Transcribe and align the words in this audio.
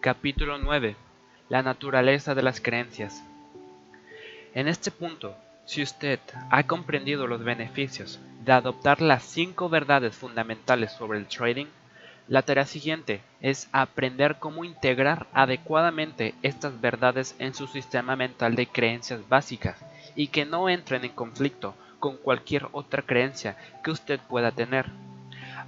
Capítulo 0.00 0.58
9. 0.58 0.94
La 1.48 1.62
naturaleza 1.62 2.34
de 2.34 2.42
las 2.42 2.60
creencias. 2.60 3.24
En 4.52 4.68
este 4.68 4.90
punto, 4.90 5.34
si 5.64 5.82
usted 5.82 6.20
ha 6.50 6.62
comprendido 6.64 7.26
los 7.26 7.42
beneficios 7.42 8.20
de 8.44 8.52
adoptar 8.52 9.00
las 9.00 9.22
cinco 9.22 9.70
verdades 9.70 10.14
fundamentales 10.14 10.92
sobre 10.92 11.18
el 11.18 11.28
trading, 11.28 11.64
la 12.28 12.42
tarea 12.42 12.66
siguiente 12.66 13.22
es 13.40 13.70
aprender 13.72 14.36
cómo 14.38 14.66
integrar 14.66 15.28
adecuadamente 15.32 16.34
estas 16.42 16.78
verdades 16.78 17.34
en 17.38 17.54
su 17.54 17.66
sistema 17.66 18.16
mental 18.16 18.54
de 18.54 18.66
creencias 18.66 19.26
básicas 19.30 19.82
y 20.14 20.26
que 20.26 20.44
no 20.44 20.68
entren 20.68 21.06
en 21.06 21.12
conflicto 21.12 21.74
con 22.00 22.18
cualquier 22.18 22.68
otra 22.72 23.00
creencia 23.00 23.56
que 23.82 23.92
usted 23.92 24.20
pueda 24.28 24.52
tener. 24.52 24.90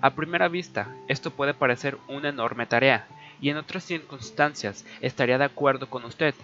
A 0.04 0.10
primera 0.10 0.48
vista, 0.48 0.94
esto 1.08 1.30
puede 1.30 1.54
parecer 1.54 1.96
una 2.08 2.28
enorme 2.28 2.66
tarea, 2.66 3.06
y 3.40 3.48
en 3.48 3.56
otras 3.56 3.84
circunstancias 3.84 4.84
estaría 5.00 5.38
de 5.38 5.46
acuerdo 5.46 5.88
con 5.88 6.04
usted, 6.04 6.34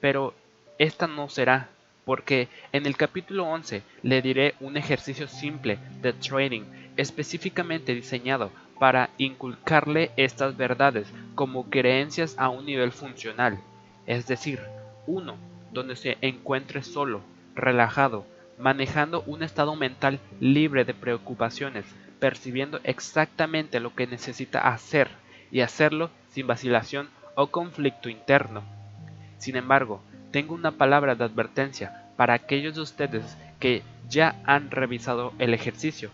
pero 0.00 0.32
esta 0.78 1.06
no 1.08 1.28
será, 1.28 1.68
porque 2.06 2.48
en 2.72 2.86
el 2.86 2.96
capítulo 2.96 3.44
11 3.44 3.82
le 4.02 4.22
diré 4.22 4.54
un 4.60 4.78
ejercicio 4.78 5.28
simple 5.28 5.78
de 6.00 6.14
trading 6.14 6.62
específicamente 6.96 7.94
diseñado 7.94 8.50
para 8.78 9.10
inculcarle 9.18 10.10
estas 10.16 10.56
verdades 10.56 11.06
como 11.34 11.68
creencias 11.68 12.34
a 12.38 12.48
un 12.48 12.64
nivel 12.64 12.92
funcional, 12.92 13.58
es 14.06 14.26
decir, 14.26 14.58
uno 15.06 15.36
donde 15.70 15.96
se 15.96 16.16
encuentre 16.22 16.82
solo, 16.82 17.20
relajado, 17.54 18.24
manejando 18.58 19.22
un 19.26 19.42
estado 19.42 19.76
mental 19.76 20.18
libre 20.40 20.86
de 20.86 20.94
preocupaciones, 20.94 21.84
percibiendo 22.22 22.78
exactamente 22.84 23.80
lo 23.80 23.96
que 23.96 24.06
necesita 24.06 24.68
hacer 24.68 25.08
y 25.50 25.62
hacerlo 25.62 26.08
sin 26.28 26.46
vacilación 26.46 27.08
o 27.34 27.48
conflicto 27.48 28.08
interno. 28.08 28.62
Sin 29.38 29.56
embargo, 29.56 30.04
tengo 30.30 30.54
una 30.54 30.70
palabra 30.70 31.16
de 31.16 31.24
advertencia 31.24 32.04
para 32.16 32.34
aquellos 32.34 32.76
de 32.76 32.80
ustedes 32.80 33.36
que 33.58 33.82
ya 34.08 34.40
han 34.44 34.70
revisado 34.70 35.32
el 35.40 35.52
ejercicio. 35.52 36.10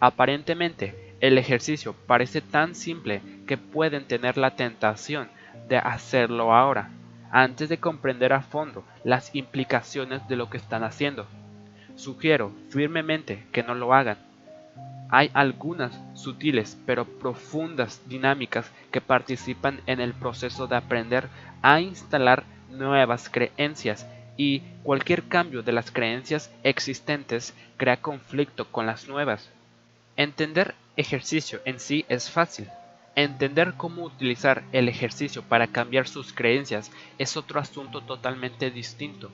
Aparentemente, 0.00 1.14
el 1.20 1.36
ejercicio 1.36 1.94
parece 2.06 2.40
tan 2.40 2.74
simple 2.74 3.20
que 3.46 3.58
pueden 3.58 4.06
tener 4.06 4.38
la 4.38 4.56
tentación 4.56 5.28
de 5.68 5.76
hacerlo 5.76 6.54
ahora, 6.54 6.88
antes 7.30 7.68
de 7.68 7.76
comprender 7.76 8.32
a 8.32 8.40
fondo 8.40 8.86
las 9.04 9.34
implicaciones 9.34 10.26
de 10.28 10.36
lo 10.36 10.48
que 10.48 10.56
están 10.56 10.82
haciendo. 10.82 11.26
Sugiero 11.94 12.52
firmemente 12.70 13.44
que 13.52 13.62
no 13.62 13.74
lo 13.74 13.92
hagan 13.92 14.31
hay 15.12 15.30
algunas 15.34 15.92
sutiles 16.14 16.78
pero 16.86 17.04
profundas 17.04 18.00
dinámicas 18.06 18.72
que 18.90 19.02
participan 19.02 19.82
en 19.86 20.00
el 20.00 20.14
proceso 20.14 20.66
de 20.66 20.76
aprender 20.76 21.28
a 21.60 21.82
instalar 21.82 22.44
nuevas 22.70 23.28
creencias 23.28 24.06
y 24.38 24.60
cualquier 24.82 25.24
cambio 25.24 25.62
de 25.62 25.72
las 25.72 25.90
creencias 25.90 26.50
existentes 26.62 27.54
crea 27.76 27.98
conflicto 27.98 28.72
con 28.72 28.86
las 28.86 29.06
nuevas. 29.06 29.50
Entender 30.16 30.74
ejercicio 30.96 31.60
en 31.66 31.78
sí 31.78 32.06
es 32.08 32.30
fácil. 32.30 32.68
Entender 33.14 33.74
cómo 33.76 34.04
utilizar 34.04 34.62
el 34.72 34.88
ejercicio 34.88 35.42
para 35.42 35.66
cambiar 35.66 36.08
sus 36.08 36.32
creencias 36.32 36.90
es 37.18 37.36
otro 37.36 37.60
asunto 37.60 38.00
totalmente 38.00 38.70
distinto. 38.70 39.30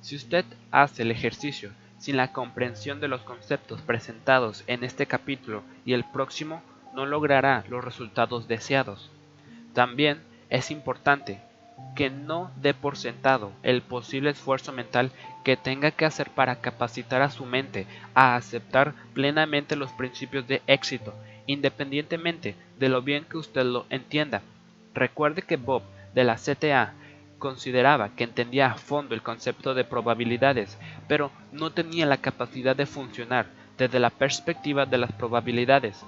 Si 0.00 0.16
usted 0.16 0.46
hace 0.70 1.02
el 1.02 1.10
ejercicio 1.10 1.72
sin 2.00 2.16
la 2.16 2.32
comprensión 2.32 2.98
de 2.98 3.08
los 3.08 3.20
conceptos 3.20 3.82
presentados 3.82 4.64
en 4.66 4.82
este 4.82 5.06
capítulo 5.06 5.62
y 5.84 5.92
el 5.92 6.04
próximo, 6.04 6.62
no 6.94 7.06
logrará 7.06 7.62
los 7.68 7.84
resultados 7.84 8.48
deseados. 8.48 9.10
También 9.74 10.20
es 10.48 10.70
importante 10.70 11.40
que 11.94 12.10
no 12.10 12.50
dé 12.56 12.74
por 12.74 12.96
sentado 12.96 13.52
el 13.62 13.82
posible 13.82 14.30
esfuerzo 14.30 14.72
mental 14.72 15.12
que 15.44 15.56
tenga 15.56 15.90
que 15.90 16.06
hacer 16.06 16.30
para 16.30 16.60
capacitar 16.60 17.22
a 17.22 17.30
su 17.30 17.44
mente 17.44 17.86
a 18.14 18.34
aceptar 18.34 18.94
plenamente 19.14 19.76
los 19.76 19.90
principios 19.92 20.48
de 20.48 20.62
éxito, 20.66 21.14
independientemente 21.46 22.56
de 22.78 22.88
lo 22.88 23.02
bien 23.02 23.24
que 23.24 23.38
usted 23.38 23.64
lo 23.64 23.86
entienda. 23.90 24.42
Recuerde 24.94 25.42
que 25.42 25.56
Bob 25.56 25.82
de 26.14 26.24
la 26.24 26.36
CTA 26.36 26.94
consideraba 27.40 28.10
que 28.10 28.22
entendía 28.22 28.70
a 28.70 28.74
fondo 28.76 29.16
el 29.16 29.22
concepto 29.22 29.74
de 29.74 29.82
probabilidades, 29.82 30.78
pero 31.08 31.32
no 31.50 31.72
tenía 31.72 32.06
la 32.06 32.18
capacidad 32.18 32.76
de 32.76 32.86
funcionar 32.86 33.46
desde 33.76 33.98
la 33.98 34.10
perspectiva 34.10 34.86
de 34.86 34.98
las 34.98 35.10
probabilidades. 35.10 36.04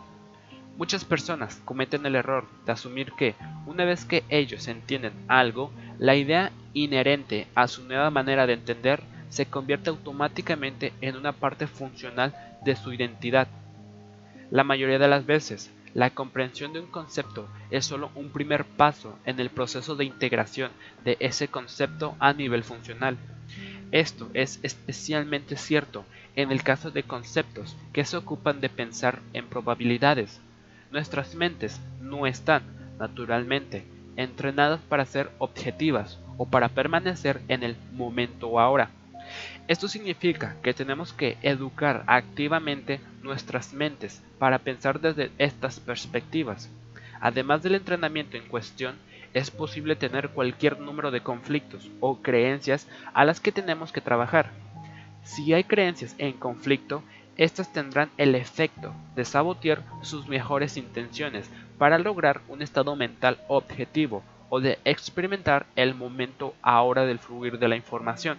Muchas 0.77 1.05
personas 1.05 1.61
cometen 1.65 2.07
el 2.07 2.15
error 2.15 2.47
de 2.65 2.73
asumir 2.73 3.13
que, 3.13 3.35
una 3.67 3.85
vez 3.85 4.05
que 4.05 4.23
ellos 4.29 4.69
entienden 4.69 5.13
algo, 5.27 5.73
la 5.99 6.15
idea 6.15 6.53
inherente 6.75 7.49
a 7.55 7.67
su 7.67 7.83
nueva 7.85 8.11
manera 8.11 8.47
de 8.47 8.53
entender 8.53 9.03
se 9.29 9.47
convierte 9.47 9.91
automáticamente 9.91 10.93
en 11.01 11.17
una 11.17 11.33
parte 11.33 11.67
funcional 11.67 12.35
de 12.65 12.77
su 12.77 12.93
identidad. 12.93 13.49
La 14.51 14.65
mayoría 14.65 14.99
de 14.99 15.09
las 15.09 15.25
veces, 15.25 15.71
la 15.95 16.11
comprensión 16.11 16.73
de 16.73 16.81
un 16.81 16.87
concepto 16.87 17.49
es 17.71 17.85
solo 17.85 18.11
un 18.15 18.31
primer 18.31 18.65
paso 18.65 19.19
en 19.27 19.41
el 19.41 19.51
proceso 19.51 19.95
de 19.95 20.05
integración 20.05 20.71
de 21.05 21.17
ese 21.21 21.49
concepto 21.49 22.17
a 22.19 22.33
nivel 22.33 22.65
funcional. 22.65 23.17
Esto 23.91 24.31
es 24.33 24.59
especialmente 24.63 25.57
cierto 25.57 26.05
en 26.35 26.51
el 26.51 26.63
caso 26.63 26.91
de 26.91 27.03
conceptos 27.03 27.77
que 27.93 28.05
se 28.05 28.17
ocupan 28.17 28.61
de 28.61 28.71
pensar 28.71 29.21
en 29.35 29.47
probabilidades. 29.47 30.41
Nuestras 30.91 31.35
mentes 31.35 31.79
no 32.01 32.27
están, 32.27 32.63
naturalmente, 32.99 33.85
entrenadas 34.17 34.81
para 34.89 35.05
ser 35.05 35.31
objetivas 35.39 36.19
o 36.39 36.47
para 36.47 36.71
permanecer 36.71 37.43
en 37.49 37.63
el 37.63 37.77
momento 37.93 38.59
ahora. 38.59 38.91
Esto 39.73 39.89
significa 39.89 40.55
que 40.63 40.75
tenemos 40.75 41.15
que 41.15 41.39
educar 41.41 42.05
activamente 42.07 43.01
nuestras 43.23 43.73
mentes 43.73 44.23
para 44.39 44.59
pensar 44.59 45.01
desde 45.01 45.31
estas 45.39 45.81
perspectivas. 45.81 46.69
Además 47.23 47.63
del 47.63 47.77
entrenamiento 47.77 48.37
en 48.37 48.47
cuestión, 48.49 48.97
es 49.33 49.51
posible 49.51 49.97
tener 49.97 50.29
cualquier 50.29 50.79
número 50.79 51.11
de 51.11 51.23
conflictos 51.23 51.89
o 52.01 52.21
creencias 52.21 52.87
a 53.15 53.25
las 53.25 53.41
que 53.41 53.51
tenemos 53.51 53.93
que 53.93 54.03
trabajar. 54.03 54.51
Si 55.25 55.55
hay 55.55 55.65
creencias 55.65 56.15
en 56.19 56.35
conflicto, 56.35 57.03
estas 57.39 57.73
tendrán 57.73 58.11
el 58.19 58.35
efecto 58.35 58.93
de 59.17 59.25
sabotear 59.25 59.83
sus 60.03 60.29
mejores 60.29 60.77
intenciones 60.77 61.51
para 61.79 61.99
lograr 61.99 62.43
un 62.47 62.61
estado 62.61 62.95
mental 62.95 63.39
objetivo 63.49 64.23
o 64.51 64.61
de 64.61 64.79
experimentar 64.85 65.65
el 65.77 65.95
momento 65.95 66.55
ahora 66.61 67.07
del 67.07 67.19
fluir 67.19 67.59
de 67.59 67.69
la 67.69 67.77
información. 67.77 68.37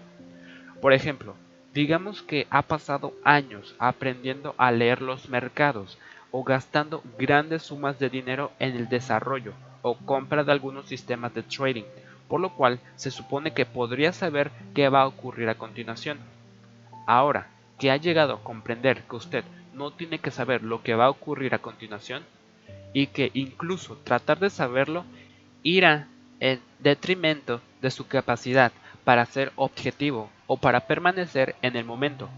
Por 0.83 0.91
ejemplo, 0.91 1.33
digamos 1.73 2.21
que 2.21 2.45
ha 2.49 2.61
pasado 2.63 3.13
años 3.23 3.73
aprendiendo 3.79 4.53
a 4.57 4.69
leer 4.69 5.01
los 5.01 5.29
mercados 5.29 5.97
o 6.29 6.43
gastando 6.43 7.01
grandes 7.17 7.63
sumas 7.63 7.99
de 7.99 8.09
dinero 8.09 8.51
en 8.59 8.75
el 8.75 8.89
desarrollo 8.89 9.53
o 9.81 9.95
compra 9.95 10.43
de 10.43 10.51
algunos 10.51 10.89
sistemas 10.89 11.33
de 11.33 11.43
trading, 11.43 11.85
por 12.27 12.41
lo 12.41 12.53
cual 12.53 12.81
se 12.97 13.11
supone 13.11 13.53
que 13.53 13.65
podría 13.65 14.11
saber 14.11 14.51
qué 14.75 14.89
va 14.89 15.03
a 15.03 15.07
ocurrir 15.07 15.47
a 15.47 15.55
continuación. 15.55 16.17
Ahora 17.07 17.47
que 17.79 17.89
ha 17.89 17.95
llegado 17.95 18.33
a 18.33 18.43
comprender 18.43 19.03
que 19.03 19.15
usted 19.15 19.45
no 19.73 19.91
tiene 19.91 20.19
que 20.19 20.31
saber 20.31 20.63
lo 20.63 20.83
que 20.83 20.95
va 20.95 21.05
a 21.05 21.11
ocurrir 21.11 21.55
a 21.55 21.59
continuación 21.59 22.23
y 22.91 23.07
que 23.07 23.31
incluso 23.33 23.95
tratar 24.03 24.37
de 24.37 24.49
saberlo 24.49 25.05
irá 25.63 26.09
en 26.41 26.59
detrimento 26.79 27.61
de 27.81 27.89
su 27.89 28.05
capacidad 28.05 28.73
para 29.05 29.25
ser 29.25 29.53
objetivo 29.55 30.29
o 30.53 30.57
para 30.57 30.81
permanecer 30.81 31.55
en 31.63 31.75
el 31.75 31.83
momento. 31.83 32.29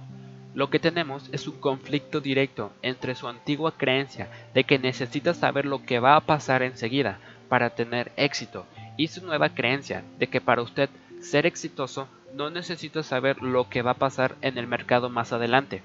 Lo 0.53 0.69
que 0.69 0.79
tenemos 0.79 1.27
es 1.33 1.49
un 1.49 1.59
conflicto 1.59 2.21
directo 2.21 2.71
entre 2.81 3.13
su 3.13 3.27
antigua 3.27 3.73
creencia 3.75 4.29
de 4.53 4.63
que 4.63 4.79
necesita 4.79 5.33
saber 5.33 5.65
lo 5.65 5.83
que 5.83 5.99
va 5.99 6.15
a 6.15 6.21
pasar 6.21 6.63
enseguida 6.63 7.19
para 7.49 7.71
tener 7.71 8.13
éxito 8.15 8.65
y 8.95 9.09
su 9.09 9.25
nueva 9.25 9.49
creencia 9.49 10.05
de 10.17 10.27
que 10.27 10.39
para 10.39 10.61
usted 10.61 10.89
ser 11.19 11.45
exitoso 11.45 12.07
no 12.33 12.49
necesita 12.49 13.03
saber 13.03 13.41
lo 13.41 13.67
que 13.67 13.81
va 13.81 13.91
a 13.91 14.01
pasar 14.05 14.37
en 14.41 14.57
el 14.57 14.65
mercado 14.65 15.09
más 15.09 15.33
adelante. 15.33 15.83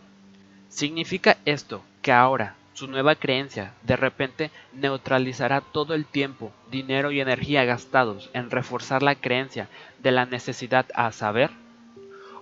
¿Significa 0.68 1.36
esto 1.44 1.82
que 2.00 2.12
ahora 2.12 2.54
su 2.74 2.86
nueva 2.86 3.16
creencia 3.16 3.72
de 3.82 3.96
repente 3.96 4.52
neutralizará 4.72 5.62
todo 5.62 5.94
el 5.94 6.06
tiempo, 6.06 6.52
dinero 6.70 7.10
y 7.10 7.20
energía 7.20 7.64
gastados 7.64 8.30
en 8.34 8.52
reforzar 8.52 9.02
la 9.02 9.16
creencia 9.16 9.66
de 9.98 10.12
la 10.12 10.26
necesidad 10.26 10.86
a 10.94 11.10
saber? 11.10 11.50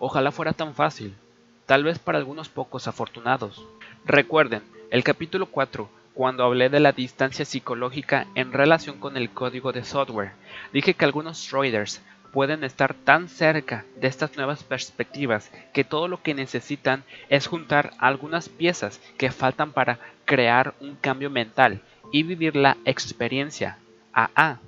Ojalá 0.00 0.30
fuera 0.30 0.52
tan 0.52 0.74
fácil, 0.74 1.16
tal 1.66 1.82
vez 1.82 1.98
para 1.98 2.18
algunos 2.18 2.48
pocos 2.48 2.86
afortunados. 2.86 3.64
Recuerden, 4.04 4.62
el 4.90 5.02
capítulo 5.02 5.46
4, 5.46 5.88
cuando 6.14 6.44
hablé 6.44 6.68
de 6.68 6.78
la 6.78 6.92
distancia 6.92 7.44
psicológica 7.44 8.26
en 8.34 8.52
relación 8.52 8.98
con 8.98 9.16
el 9.16 9.30
código 9.30 9.72
de 9.72 9.84
software, 9.84 10.32
dije 10.72 10.94
que 10.94 11.04
algunos 11.04 11.46
traders 11.48 12.00
pueden 12.32 12.62
estar 12.62 12.94
tan 12.94 13.28
cerca 13.28 13.84
de 13.96 14.06
estas 14.06 14.36
nuevas 14.36 14.62
perspectivas 14.62 15.50
que 15.72 15.82
todo 15.82 16.06
lo 16.06 16.22
que 16.22 16.34
necesitan 16.34 17.02
es 17.28 17.48
juntar 17.48 17.92
algunas 17.98 18.48
piezas 18.48 19.00
que 19.16 19.32
faltan 19.32 19.72
para 19.72 19.98
crear 20.24 20.74
un 20.80 20.94
cambio 20.94 21.30
mental 21.30 21.80
y 22.12 22.22
vivir 22.22 22.54
la 22.54 22.76
experiencia 22.84 23.78
a 24.12 24.30
A. 24.36 24.58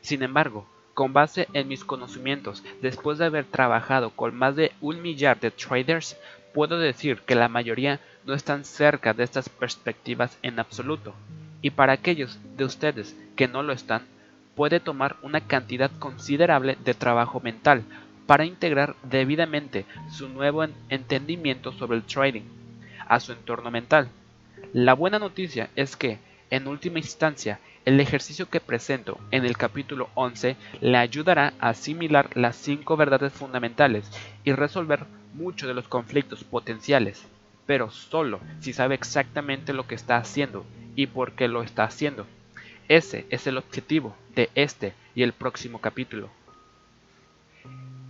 Sin 0.00 0.22
embargo, 0.22 0.66
con 0.94 1.12
base 1.12 1.48
en 1.52 1.68
mis 1.68 1.84
conocimientos, 1.84 2.62
después 2.80 3.18
de 3.18 3.26
haber 3.26 3.44
trabajado 3.44 4.10
con 4.10 4.34
más 4.34 4.56
de 4.56 4.72
un 4.80 5.02
millar 5.02 5.40
de 5.40 5.50
traders, 5.50 6.16
puedo 6.52 6.78
decir 6.78 7.20
que 7.20 7.34
la 7.34 7.48
mayoría 7.48 8.00
no 8.24 8.34
están 8.34 8.64
cerca 8.64 9.14
de 9.14 9.24
estas 9.24 9.48
perspectivas 9.48 10.38
en 10.42 10.58
absoluto. 10.58 11.14
Y 11.62 11.70
para 11.70 11.92
aquellos 11.92 12.38
de 12.56 12.64
ustedes 12.64 13.16
que 13.36 13.48
no 13.48 13.62
lo 13.62 13.72
están, 13.72 14.02
puede 14.54 14.80
tomar 14.80 15.16
una 15.22 15.40
cantidad 15.40 15.90
considerable 15.98 16.76
de 16.84 16.94
trabajo 16.94 17.40
mental 17.40 17.84
para 18.26 18.44
integrar 18.44 18.94
debidamente 19.02 19.84
su 20.10 20.28
nuevo 20.28 20.64
entendimiento 20.88 21.72
sobre 21.72 21.96
el 21.96 22.04
trading 22.04 22.42
a 23.08 23.20
su 23.20 23.32
entorno 23.32 23.70
mental. 23.70 24.08
La 24.72 24.94
buena 24.94 25.18
noticia 25.18 25.70
es 25.76 25.96
que, 25.96 26.18
en 26.50 26.66
última 26.66 26.98
instancia, 26.98 27.58
el 27.84 27.98
ejercicio 27.98 28.48
que 28.48 28.60
presento 28.60 29.18
en 29.32 29.44
el 29.44 29.56
capítulo 29.56 30.08
11 30.14 30.56
le 30.80 30.98
ayudará 30.98 31.52
a 31.58 31.70
asimilar 31.70 32.30
las 32.36 32.56
cinco 32.56 32.96
verdades 32.96 33.32
fundamentales 33.32 34.08
y 34.44 34.52
resolver 34.52 35.04
muchos 35.34 35.66
de 35.66 35.74
los 35.74 35.88
conflictos 35.88 36.44
potenciales, 36.44 37.24
pero 37.66 37.90
solo 37.90 38.40
si 38.60 38.72
sabe 38.72 38.94
exactamente 38.94 39.72
lo 39.72 39.86
que 39.86 39.96
está 39.96 40.16
haciendo 40.16 40.64
y 40.94 41.06
por 41.08 41.32
qué 41.32 41.48
lo 41.48 41.62
está 41.62 41.84
haciendo. 41.84 42.26
Ese 42.88 43.26
es 43.30 43.46
el 43.46 43.58
objetivo 43.58 44.14
de 44.34 44.50
este 44.54 44.92
y 45.14 45.22
el 45.22 45.32
próximo 45.32 45.80
capítulo. 45.80 46.30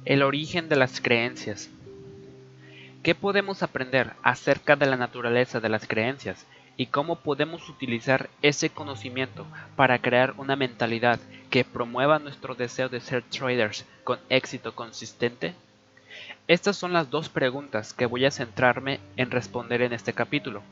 El 0.04 0.22
origen 0.22 0.68
de 0.68 0.76
las 0.76 1.00
creencias. 1.00 1.70
¿Qué 3.02 3.14
podemos 3.14 3.62
aprender 3.62 4.12
acerca 4.22 4.76
de 4.76 4.86
la 4.86 4.96
naturaleza 4.96 5.60
de 5.60 5.68
las 5.68 5.86
creencias 5.86 6.46
y 6.76 6.86
cómo 6.86 7.16
podemos 7.16 7.68
utilizar 7.68 8.30
ese 8.42 8.70
conocimiento 8.70 9.46
para 9.76 10.00
crear 10.00 10.34
una 10.38 10.56
mentalidad 10.56 11.20
que 11.50 11.64
promueva 11.64 12.18
nuestro 12.18 12.54
deseo 12.54 12.88
de 12.88 13.00
ser 13.00 13.22
traders 13.22 13.84
con 14.04 14.18
éxito 14.28 14.74
consistente? 14.74 15.54
Estas 16.48 16.76
son 16.76 16.92
las 16.92 17.10
dos 17.10 17.28
preguntas 17.28 17.92
que 17.92 18.06
voy 18.06 18.24
a 18.24 18.30
centrarme 18.30 19.00
en 19.16 19.30
responder 19.30 19.82
en 19.82 19.92
este 19.92 20.12
capítulo. 20.12 20.62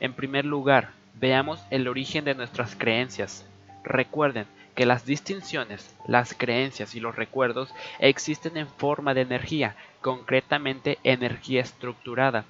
En 0.00 0.12
primer 0.12 0.44
lugar, 0.44 0.90
veamos 1.14 1.60
el 1.70 1.88
origen 1.88 2.24
de 2.24 2.34
nuestras 2.34 2.76
creencias. 2.76 3.46
Recuerden 3.82 4.46
que 4.74 4.86
las 4.86 5.06
distinciones, 5.06 5.96
las 6.06 6.34
creencias 6.34 6.94
y 6.94 7.00
los 7.00 7.16
recuerdos 7.16 7.72
existen 7.98 8.58
en 8.58 8.68
forma 8.68 9.14
de 9.14 9.22
energía, 9.22 9.74
concretamente 10.02 10.98
energía 11.02 11.62
estructurada. 11.62 12.44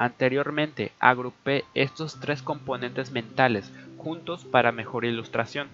Anteriormente 0.00 0.92
agrupé 1.00 1.64
estos 1.74 2.20
tres 2.20 2.40
componentes 2.40 3.10
mentales 3.10 3.72
juntos 3.96 4.44
para 4.44 4.70
mejor 4.70 5.04
ilustración. 5.04 5.66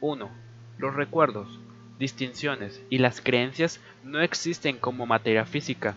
1. 0.00 0.30
Los 0.78 0.94
recuerdos, 0.94 1.60
distinciones 1.98 2.82
y 2.88 2.96
las 2.98 3.20
creencias 3.20 3.82
no 4.02 4.22
existen 4.22 4.78
como 4.78 5.04
materia 5.04 5.44
física. 5.44 5.94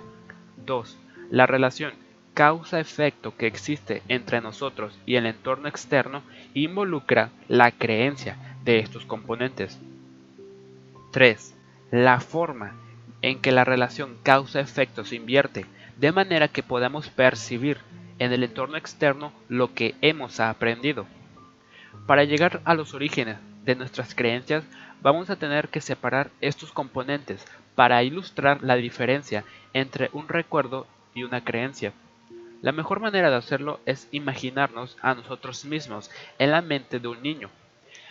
2. 0.65 0.97
La 1.31 1.45
relación 1.45 1.93
causa-efecto 2.33 3.37
que 3.37 3.47
existe 3.47 4.03
entre 4.09 4.41
nosotros 4.41 4.99
y 5.05 5.15
el 5.15 5.25
entorno 5.25 5.69
externo 5.69 6.23
involucra 6.53 7.29
la 7.47 7.71
creencia 7.71 8.57
de 8.65 8.79
estos 8.79 9.05
componentes. 9.05 9.79
3. 11.13 11.55
La 11.91 12.19
forma 12.19 12.73
en 13.21 13.39
que 13.39 13.53
la 13.53 13.63
relación 13.63 14.17
causa-efecto 14.21 15.05
se 15.05 15.15
invierte, 15.15 15.65
de 15.99 16.11
manera 16.11 16.47
que 16.47 16.63
podamos 16.63 17.09
percibir 17.09 17.79
en 18.19 18.31
el 18.31 18.43
entorno 18.43 18.77
externo 18.77 19.33
lo 19.49 19.73
que 19.73 19.95
hemos 20.01 20.39
aprendido. 20.39 21.05
Para 22.05 22.23
llegar 22.23 22.61
a 22.65 22.73
los 22.73 22.93
orígenes 22.93 23.37
de 23.65 23.75
nuestras 23.75 24.15
creencias, 24.15 24.63
vamos 25.01 25.29
a 25.29 25.35
tener 25.35 25.69
que 25.69 25.81
separar 25.81 26.29
estos 26.41 26.71
componentes 26.71 27.45
para 27.75 28.03
ilustrar 28.03 28.63
la 28.63 28.75
diferencia 28.75 29.43
entre 29.73 30.09
un 30.13 30.27
recuerdo 30.27 30.87
y 31.13 31.23
una 31.23 31.43
creencia. 31.43 31.93
La 32.61 32.71
mejor 32.71 32.99
manera 32.99 33.29
de 33.29 33.35
hacerlo 33.35 33.79
es 33.85 34.07
imaginarnos 34.11 34.97
a 35.01 35.13
nosotros 35.13 35.65
mismos 35.65 36.09
en 36.39 36.51
la 36.51 36.61
mente 36.61 36.99
de 36.99 37.07
un 37.07 37.21
niño. 37.21 37.49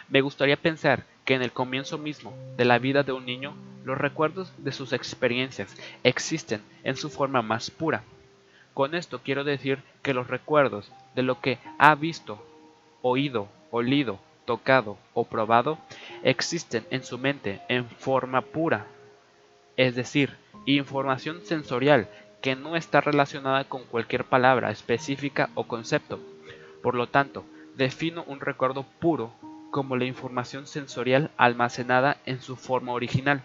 Me 0.09 0.21
gustaría 0.21 0.57
pensar 0.57 1.05
que 1.27 1.35
en 1.35 1.43
el 1.43 1.53
comienzo 1.53 1.99
mismo 1.99 2.33
de 2.57 2.65
la 2.65 2.79
vida 2.79 3.03
de 3.03 3.13
un 3.13 3.27
niño, 3.27 3.55
los 3.85 3.99
recuerdos 3.99 4.53
de 4.59 4.73
sus 4.73 4.95
experiencias 4.95 5.77
existen 6.03 6.63
en 6.85 6.97
su 6.97 7.11
forma 7.11 7.43
más 7.43 7.71
pura. 7.71 8.03
Con 8.73 8.95
esto 8.95 9.21
quiero 9.23 9.45
decir 9.45 9.83
que 10.03 10.15
los 10.15 10.29
recuerdos 10.29 10.91
de 11.15 11.23
lo 11.23 11.41
que 11.41 11.59
ha 11.79 11.95
visto, 11.95 12.43
oído, 13.03 13.49
olido, 13.71 14.19
tocado 14.45 14.97
o 15.13 15.25
probado 15.25 15.79
existen 16.23 16.87
en 16.91 17.05
su 17.05 17.19
mente 17.19 17.61
en 17.69 17.87
forma 17.87 18.41
pura, 18.41 18.87
es 19.77 19.95
decir, 19.95 20.37
información 20.65 21.43
sensorial 21.43 22.09
que 22.41 22.55
no 22.55 22.77
está 22.77 23.01
relacionada 23.01 23.65
con 23.65 23.85
cualquier 23.85 24.25
palabra 24.25 24.71
específica 24.71 25.51
o 25.55 25.65
concepto. 25.65 26.21
Por 26.83 26.95
lo 26.95 27.09
tanto, 27.09 27.45
defino 27.77 28.25
un 28.29 28.41
recuerdo 28.41 28.85
puro 29.01 29.33
como 29.77 29.99
la 29.99 30.07
información 30.07 30.67
sensorial 30.67 31.31
almacenada 31.37 32.17
en 32.25 32.41
su 32.41 32.57
forma 32.57 32.93
original. 32.93 33.43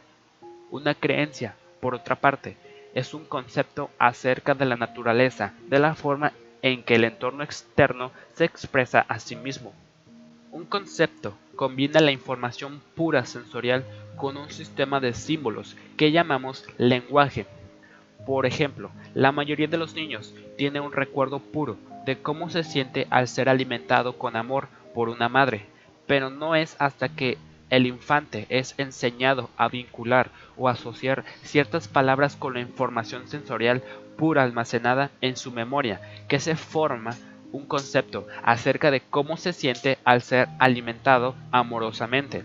Una 0.69 0.95
creencia, 0.95 1.55
por 1.81 1.93
otra 1.93 2.15
parte, 2.15 2.55
es 2.93 3.13
un 3.13 3.25
concepto 3.25 3.89
acerca 3.99 4.53
de 4.53 4.63
la 4.63 4.77
naturaleza, 4.77 5.53
de 5.67 5.79
la 5.79 5.93
forma 5.93 6.31
en 6.61 6.83
que 6.83 6.95
el 6.95 7.03
entorno 7.03 7.43
externo 7.43 8.13
se 8.33 8.45
expresa 8.45 9.01
a 9.09 9.19
sí 9.19 9.35
mismo. 9.35 9.73
Un 10.53 10.63
concepto 10.63 11.35
combina 11.57 11.99
la 11.99 12.13
información 12.13 12.81
pura 12.95 13.25
sensorial 13.25 13.83
con 14.15 14.37
un 14.37 14.49
sistema 14.51 15.01
de 15.01 15.13
símbolos 15.13 15.75
que 15.97 16.13
llamamos 16.13 16.65
lenguaje. 16.77 17.45
Por 18.25 18.45
ejemplo, 18.45 18.89
la 19.13 19.33
mayoría 19.33 19.67
de 19.67 19.77
los 19.77 19.95
niños 19.95 20.33
tiene 20.57 20.79
un 20.79 20.93
recuerdo 20.93 21.39
puro 21.39 21.75
de 22.05 22.21
cómo 22.21 22.49
se 22.49 22.63
siente 22.63 23.05
al 23.09 23.27
ser 23.27 23.49
alimentado 23.49 24.17
con 24.17 24.37
amor 24.37 24.69
por 24.93 25.09
una 25.09 25.27
madre, 25.27 25.65
pero 26.11 26.29
no 26.29 26.55
es 26.55 26.75
hasta 26.77 27.07
que 27.07 27.37
el 27.69 27.87
infante 27.87 28.45
es 28.49 28.75
enseñado 28.77 29.49
a 29.55 29.69
vincular 29.69 30.29
o 30.57 30.67
asociar 30.67 31.23
ciertas 31.41 31.87
palabras 31.87 32.35
con 32.35 32.55
la 32.55 32.59
información 32.59 33.29
sensorial 33.29 33.81
pura 34.17 34.43
almacenada 34.43 35.09
en 35.21 35.37
su 35.37 35.53
memoria 35.53 36.01
que 36.27 36.41
se 36.41 36.57
forma 36.57 37.15
un 37.53 37.65
concepto 37.65 38.27
acerca 38.43 38.91
de 38.91 38.99
cómo 38.99 39.37
se 39.37 39.53
siente 39.53 39.99
al 40.03 40.21
ser 40.21 40.49
alimentado 40.59 41.33
amorosamente. 41.53 42.43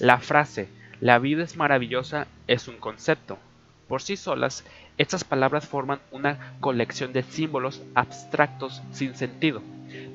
La 0.00 0.16
frase 0.16 0.70
la 0.98 1.18
vida 1.18 1.44
es 1.44 1.58
maravillosa 1.58 2.26
es 2.46 2.68
un 2.68 2.78
concepto. 2.78 3.36
Por 3.86 4.00
sí 4.00 4.16
solas, 4.16 4.64
estas 4.96 5.24
palabras 5.24 5.68
forman 5.68 6.00
una 6.10 6.54
colección 6.60 7.12
de 7.12 7.22
símbolos 7.22 7.82
abstractos 7.94 8.80
sin 8.92 9.14
sentido. 9.14 9.60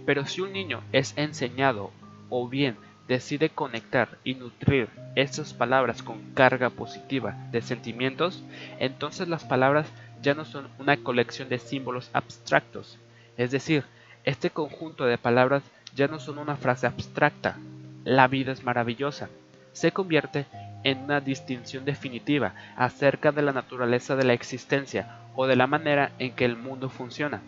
Pero 0.07 0.25
si 0.25 0.41
un 0.41 0.53
niño 0.53 0.81
es 0.91 1.13
enseñado 1.17 1.91
o 2.29 2.47
bien 2.47 2.77
decide 3.07 3.49
conectar 3.49 4.19
y 4.23 4.35
nutrir 4.35 4.87
estas 5.15 5.53
palabras 5.53 6.03
con 6.03 6.21
carga 6.33 6.69
positiva 6.69 7.35
de 7.51 7.61
sentimientos, 7.61 8.43
entonces 8.79 9.27
las 9.27 9.43
palabras 9.43 9.87
ya 10.21 10.35
no 10.35 10.45
son 10.45 10.67
una 10.77 10.97
colección 10.97 11.49
de 11.49 11.59
símbolos 11.59 12.09
abstractos. 12.13 12.99
Es 13.35 13.51
decir, 13.51 13.83
este 14.25 14.49
conjunto 14.51 15.05
de 15.05 15.17
palabras 15.17 15.63
ya 15.95 16.07
no 16.07 16.19
son 16.19 16.37
una 16.37 16.55
frase 16.55 16.87
abstracta. 16.87 17.57
La 18.03 18.27
vida 18.27 18.51
es 18.51 18.63
maravillosa. 18.63 19.29
Se 19.73 19.91
convierte 19.91 20.45
en 20.83 20.99
una 20.99 21.19
distinción 21.19 21.85
definitiva 21.85 22.53
acerca 22.75 23.31
de 23.31 23.41
la 23.41 23.53
naturaleza 23.53 24.15
de 24.15 24.23
la 24.23 24.33
existencia 24.33 25.19
o 25.35 25.47
de 25.47 25.55
la 25.55 25.67
manera 25.67 26.11
en 26.19 26.33
que 26.33 26.45
el 26.45 26.57
mundo 26.57 26.89
funciona. 26.89 27.41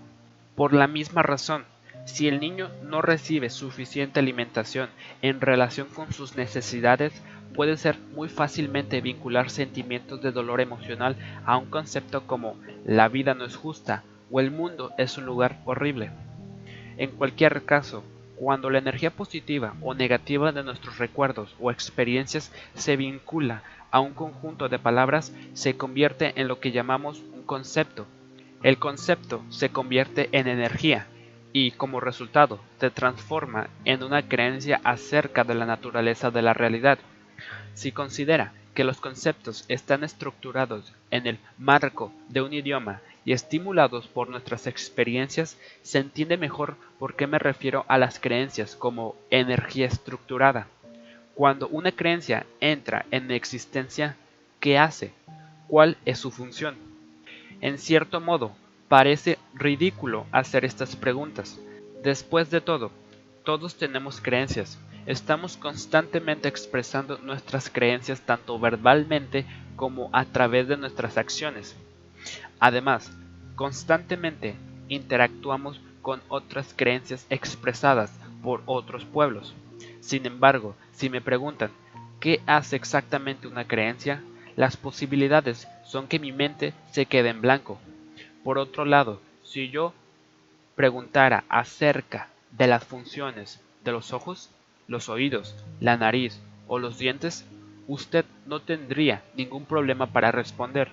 Por 0.56 0.74
la 0.74 0.88
misma 0.88 1.24
razón, 1.24 1.66
si 2.06 2.28
el 2.28 2.40
niño 2.40 2.70
no 2.84 3.02
recibe 3.02 3.50
suficiente 3.50 4.20
alimentación 4.20 4.90
en 5.22 5.42
relación 5.42 5.88
con 5.88 6.12
sus 6.14 6.36
necesidades, 6.36 7.14
puede 7.54 7.78
ser 7.78 7.98
muy 8.16 8.30
fácilmente 8.30 9.02
vincular 9.02 9.50
sentimientos 9.50 10.22
de 10.22 10.32
dolor 10.32 10.62
emocional 10.62 11.16
a 11.46 11.58
un 11.58 11.70
concepto 11.70 12.26
como 12.26 12.56
la 12.86 13.08
vida 13.08 13.34
no 13.34 13.46
es 13.46 13.56
justa 13.56 14.04
o 14.32 14.40
el 14.40 14.52
mundo 14.52 14.92
es 14.98 15.18
un 15.18 15.26
lugar 15.26 15.60
horrible. 15.66 16.12
En 16.98 17.12
cualquier 17.12 17.64
caso, 17.66 18.04
cuando 18.36 18.70
la 18.70 18.80
energía 18.80 19.12
positiva 19.12 19.76
o 19.82 19.94
negativa 19.94 20.52
de 20.52 20.64
nuestros 20.64 20.98
recuerdos 20.98 21.56
o 21.60 21.70
experiencias 21.70 22.52
se 22.74 22.96
vincula 22.96 23.64
a 23.92 24.00
un 24.00 24.14
conjunto 24.14 24.70
de 24.70 24.80
palabras, 24.80 25.34
se 25.54 25.78
convierte 25.78 26.40
en 26.40 26.48
lo 26.48 26.60
que 26.60 26.72
llamamos 26.72 27.22
un 27.34 27.44
concepto. 27.44 28.08
El 28.64 28.78
concepto 28.78 29.44
se 29.50 29.70
convierte 29.70 30.30
en 30.32 30.48
energía 30.48 31.08
y 31.54 31.72
como 31.72 32.00
resultado 32.00 32.60
se 32.80 32.90
transforma 32.90 33.70
en 33.86 34.04
una 34.04 34.28
creencia 34.28 34.80
acerca 34.84 35.44
de 35.44 35.56
la 35.56 35.66
naturaleza 35.66 36.32
de 36.32 36.42
la 36.42 36.54
realidad. 36.54 37.00
Si 37.74 37.92
considera 37.92 38.54
que 38.74 38.84
los 38.84 39.02
conceptos 39.02 39.66
están 39.68 40.04
estructurados 40.04 40.94
en 41.10 41.28
el 41.28 41.40
marco 41.58 42.12
de 42.30 42.42
un 42.42 42.54
idioma 42.54 43.02
y 43.26 43.34
estimulados 43.34 44.08
por 44.08 44.30
nuestras 44.30 44.66
experiencias, 44.66 45.58
se 45.82 46.00
entiende 46.00 46.38
mejor 46.38 46.76
por 46.98 47.16
qué 47.16 47.28
me 47.28 47.40
refiero 47.40 47.86
a 47.88 47.98
las 47.98 48.20
creencias 48.20 48.76
como 48.76 49.16
energía 49.30 49.88
estructurada. 49.88 50.68
Cuando 51.36 51.68
una 51.68 51.92
creencia 51.92 52.46
entra 52.60 53.06
en 53.12 53.32
existencia, 53.32 54.16
¿qué 54.60 54.78
hace? 54.78 55.12
¿Cuál 55.68 55.98
es 56.06 56.20
su 56.20 56.32
función? 56.32 56.76
En 57.62 57.78
cierto 57.78 58.20
modo, 58.20 58.56
parece 58.92 59.40
ridículo 59.54 60.26
hacer 60.34 60.66
estas 60.66 60.98
preguntas. 60.98 61.58
Después 62.04 62.52
de 62.52 62.60
todo, 62.60 62.92
todos 63.46 63.76
tenemos 63.76 64.20
creencias. 64.20 64.78
Estamos 65.06 65.56
constantemente 65.56 66.50
expresando 66.50 67.18
nuestras 67.20 67.70
creencias 67.70 68.20
tanto 68.20 68.60
verbalmente 68.60 69.46
como 69.78 70.10
a 70.12 70.26
través 70.26 70.68
de 70.68 70.76
nuestras 70.76 71.18
acciones. 71.18 71.74
Además, 72.60 73.10
constantemente 73.56 74.56
interactuamos 74.90 75.80
con 76.02 76.22
otras 76.28 76.74
creencias 76.76 77.26
expresadas 77.30 78.12
por 78.44 78.62
otros 78.66 79.06
pueblos. 79.06 79.56
Sin 80.02 80.26
embargo, 80.26 80.76
si 80.92 81.10
me 81.10 81.22
preguntan 81.22 81.72
qué 82.20 82.42
hace 82.46 82.76
exactamente 82.76 83.48
una 83.48 83.66
creencia, 83.70 84.22
las 84.58 84.76
posibilidades 84.76 85.66
son 85.86 86.10
que 86.10 86.20
mi 86.20 86.34
mente 86.34 86.74
se 86.92 87.06
quede 87.06 87.30
en 87.30 87.40
blanco. 87.40 87.80
Por 88.44 88.58
otro 88.58 88.86
lado, 88.86 89.22
si 89.44 89.70
yo 89.70 89.94
preguntara 90.76 91.44
acerca 91.50 92.30
de 92.52 92.68
las 92.68 92.84
funciones 92.84 93.62
de 93.84 93.92
los 93.92 94.14
ojos, 94.14 94.50
los 94.88 95.10
oídos, 95.10 95.56
la 95.80 95.98
nariz 95.98 96.40
o 96.68 96.80
los 96.80 96.98
dientes, 96.98 97.46
usted 97.88 98.26
no 98.46 98.62
tendría 98.62 99.24
ningún 99.36 99.66
problema 99.66 100.08
para 100.08 100.32
responder, 100.32 100.90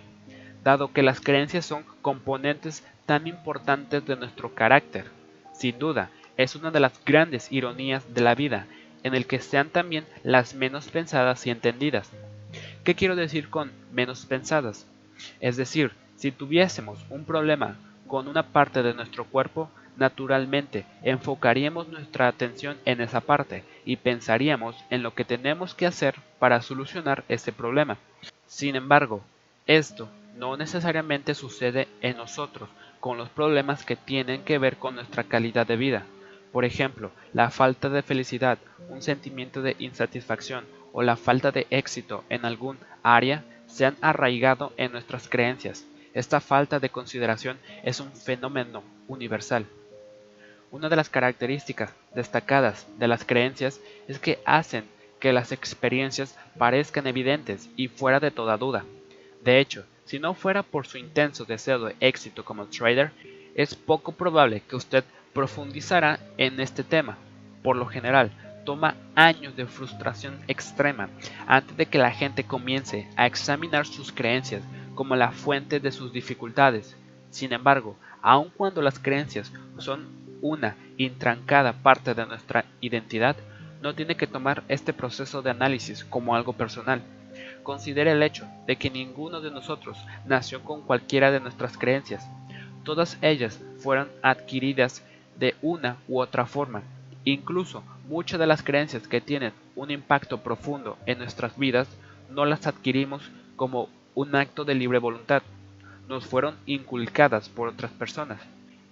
dado 0.62 0.92
que 0.92 1.02
las 1.02 1.20
creencias 1.20 1.64
son 1.64 1.84
componentes 2.02 2.84
tan 3.06 3.26
importantes 3.26 4.04
de 4.04 4.16
nuestro 4.16 4.54
carácter. 4.54 5.06
Sin 5.54 5.78
duda, 5.78 6.10
es 6.36 6.54
una 6.54 6.70
de 6.70 6.80
las 6.80 7.04
grandes 7.04 7.50
ironías 7.50 8.14
de 8.14 8.20
la 8.20 8.34
vida, 8.34 8.66
en 9.02 9.14
el 9.14 9.26
que 9.26 9.40
sean 9.40 9.70
también 9.70 10.04
las 10.22 10.54
menos 10.54 10.88
pensadas 10.88 11.46
y 11.46 11.50
entendidas. 11.50 12.10
¿Qué 12.84 12.94
quiero 12.94 13.16
decir 13.16 13.48
con 13.48 13.72
menos 13.92 14.26
pensadas? 14.26 14.86
Es 15.40 15.56
decir, 15.56 15.92
si 16.18 16.32
tuviésemos 16.32 16.98
un 17.10 17.24
problema 17.24 17.76
con 18.08 18.26
una 18.26 18.42
parte 18.42 18.82
de 18.82 18.92
nuestro 18.92 19.24
cuerpo, 19.24 19.70
naturalmente 19.96 20.84
enfocaríamos 21.02 21.88
nuestra 21.88 22.26
atención 22.26 22.76
en 22.84 23.00
esa 23.00 23.20
parte 23.20 23.64
y 23.84 23.96
pensaríamos 23.96 24.76
en 24.90 25.04
lo 25.04 25.14
que 25.14 25.24
tenemos 25.24 25.74
que 25.74 25.86
hacer 25.86 26.16
para 26.40 26.60
solucionar 26.60 27.24
ese 27.28 27.52
problema. 27.52 27.98
Sin 28.46 28.74
embargo, 28.74 29.22
esto 29.66 30.08
no 30.36 30.56
necesariamente 30.56 31.34
sucede 31.34 31.86
en 32.00 32.16
nosotros 32.16 32.68
con 32.98 33.16
los 33.16 33.28
problemas 33.28 33.84
que 33.84 33.94
tienen 33.94 34.42
que 34.42 34.58
ver 34.58 34.76
con 34.76 34.96
nuestra 34.96 35.22
calidad 35.22 35.66
de 35.68 35.76
vida. 35.76 36.04
Por 36.52 36.64
ejemplo, 36.64 37.12
la 37.32 37.50
falta 37.50 37.88
de 37.90 38.02
felicidad, 38.02 38.58
un 38.88 39.02
sentimiento 39.02 39.62
de 39.62 39.76
insatisfacción 39.78 40.64
o 40.92 41.02
la 41.02 41.16
falta 41.16 41.52
de 41.52 41.68
éxito 41.70 42.24
en 42.28 42.44
algún 42.44 42.78
área 43.04 43.44
se 43.66 43.86
han 43.86 43.96
arraigado 44.00 44.72
en 44.76 44.90
nuestras 44.90 45.28
creencias. 45.28 45.86
Esta 46.18 46.40
falta 46.40 46.80
de 46.80 46.88
consideración 46.88 47.58
es 47.84 48.00
un 48.00 48.10
fenómeno 48.10 48.82
universal. 49.06 49.66
Una 50.72 50.88
de 50.88 50.96
las 50.96 51.08
características 51.08 51.92
destacadas 52.12 52.88
de 52.98 53.06
las 53.06 53.24
creencias 53.24 53.80
es 54.08 54.18
que 54.18 54.40
hacen 54.44 54.82
que 55.20 55.32
las 55.32 55.52
experiencias 55.52 56.36
parezcan 56.58 57.06
evidentes 57.06 57.70
y 57.76 57.86
fuera 57.86 58.18
de 58.18 58.32
toda 58.32 58.56
duda. 58.56 58.84
De 59.44 59.60
hecho, 59.60 59.84
si 60.06 60.18
no 60.18 60.34
fuera 60.34 60.64
por 60.64 60.88
su 60.88 60.98
intenso 60.98 61.44
deseo 61.44 61.78
de 61.84 61.94
éxito 62.00 62.44
como 62.44 62.66
trader, 62.66 63.12
es 63.54 63.76
poco 63.76 64.10
probable 64.10 64.64
que 64.68 64.74
usted 64.74 65.04
profundizara 65.32 66.18
en 66.36 66.58
este 66.58 66.82
tema. 66.82 67.16
Por 67.62 67.76
lo 67.76 67.86
general, 67.86 68.32
toma 68.64 68.96
años 69.14 69.54
de 69.54 69.66
frustración 69.66 70.40
extrema 70.48 71.10
antes 71.46 71.76
de 71.76 71.86
que 71.86 71.98
la 71.98 72.10
gente 72.10 72.42
comience 72.42 73.06
a 73.14 73.26
examinar 73.26 73.86
sus 73.86 74.10
creencias 74.10 74.64
como 74.98 75.14
la 75.14 75.30
fuente 75.30 75.78
de 75.78 75.92
sus 75.92 76.12
dificultades. 76.12 76.96
Sin 77.30 77.52
embargo, 77.52 77.94
aun 78.20 78.50
cuando 78.56 78.82
las 78.82 78.98
creencias 78.98 79.52
son 79.78 80.08
una 80.42 80.74
intrancada 80.96 81.72
parte 81.72 82.14
de 82.14 82.26
nuestra 82.26 82.64
identidad, 82.80 83.36
no 83.80 83.94
tiene 83.94 84.16
que 84.16 84.26
tomar 84.26 84.64
este 84.66 84.92
proceso 84.92 85.40
de 85.40 85.50
análisis 85.50 86.02
como 86.02 86.34
algo 86.34 86.52
personal. 86.52 87.00
Considere 87.62 88.10
el 88.10 88.24
hecho 88.24 88.48
de 88.66 88.74
que 88.74 88.90
ninguno 88.90 89.40
de 89.40 89.52
nosotros 89.52 89.96
nació 90.26 90.64
con 90.64 90.82
cualquiera 90.82 91.30
de 91.30 91.38
nuestras 91.38 91.78
creencias. 91.78 92.28
Todas 92.82 93.18
ellas 93.22 93.60
fueron 93.78 94.08
adquiridas 94.22 95.04
de 95.38 95.54
una 95.62 95.98
u 96.08 96.18
otra 96.18 96.44
forma. 96.44 96.82
Incluso 97.22 97.84
muchas 98.08 98.40
de 98.40 98.48
las 98.48 98.64
creencias 98.64 99.06
que 99.06 99.20
tienen 99.20 99.52
un 99.76 99.92
impacto 99.92 100.38
profundo 100.38 100.98
en 101.06 101.18
nuestras 101.18 101.56
vidas 101.56 101.86
no 102.28 102.44
las 102.44 102.66
adquirimos 102.66 103.22
como 103.54 103.90
un 104.18 104.34
acto 104.34 104.64
de 104.64 104.74
libre 104.74 104.98
voluntad. 104.98 105.44
Nos 106.08 106.26
fueron 106.26 106.56
inculcadas 106.66 107.48
por 107.48 107.68
otras 107.68 107.92
personas. 107.92 108.40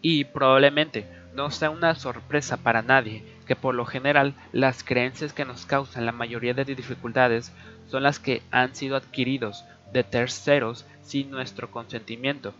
Y 0.00 0.22
probablemente 0.22 1.04
no 1.34 1.50
sea 1.50 1.70
una 1.70 1.96
sorpresa 1.96 2.58
para 2.58 2.80
nadie 2.80 3.24
que 3.44 3.56
por 3.56 3.74
lo 3.74 3.86
general 3.86 4.34
las 4.52 4.84
creencias 4.84 5.32
que 5.32 5.44
nos 5.44 5.66
causan 5.66 6.06
la 6.06 6.12
mayoría 6.12 6.54
de 6.54 6.64
dificultades 6.64 7.52
son 7.88 8.04
las 8.04 8.20
que 8.20 8.40
han 8.52 8.76
sido 8.76 8.94
adquiridos 8.94 9.64
de 9.92 10.04
terceros 10.04 10.86
sin 11.02 11.32
nuestro 11.32 11.72
consentimiento. 11.72 12.54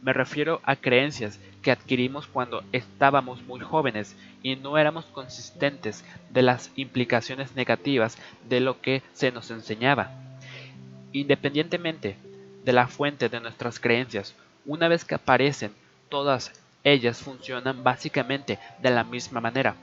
Me 0.00 0.12
refiero 0.12 0.60
a 0.62 0.76
creencias 0.76 1.40
que 1.60 1.72
adquirimos 1.72 2.28
cuando 2.28 2.62
estábamos 2.70 3.42
muy 3.42 3.58
jóvenes 3.58 4.16
y 4.44 4.54
no 4.54 4.78
éramos 4.78 5.06
consistentes 5.06 6.04
de 6.30 6.42
las 6.42 6.70
implicaciones 6.76 7.56
negativas 7.56 8.16
de 8.48 8.60
lo 8.60 8.80
que 8.80 9.02
se 9.12 9.32
nos 9.32 9.50
enseñaba. 9.50 10.25
Independientemente 11.16 12.18
de 12.62 12.72
la 12.74 12.88
fuente 12.88 13.30
de 13.30 13.40
nuestras 13.40 13.80
creencias, 13.80 14.34
una 14.66 14.86
vez 14.86 15.02
que 15.06 15.14
aparecen 15.14 15.72
todas 16.10 16.52
ellas 16.84 17.22
funcionan 17.22 17.82
básicamente 17.82 18.58
de 18.82 18.90
la 18.90 19.02
misma 19.02 19.40
manera. 19.40 19.76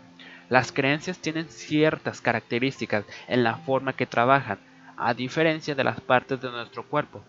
Las 0.47 0.71
creencias 0.71 1.17
tienen 1.17 1.49
ciertas 1.49 2.21
características 2.21 3.05
en 3.27 3.43
la 3.43 3.55
forma 3.55 3.93
que 3.93 4.05
trabajan, 4.05 4.59
a 4.95 5.15
diferencia 5.15 5.73
de 5.73 5.83
las 5.83 5.99
partes 5.99 6.39
de 6.39 6.51
nuestro 6.51 6.83
cuerpo. 6.83 7.23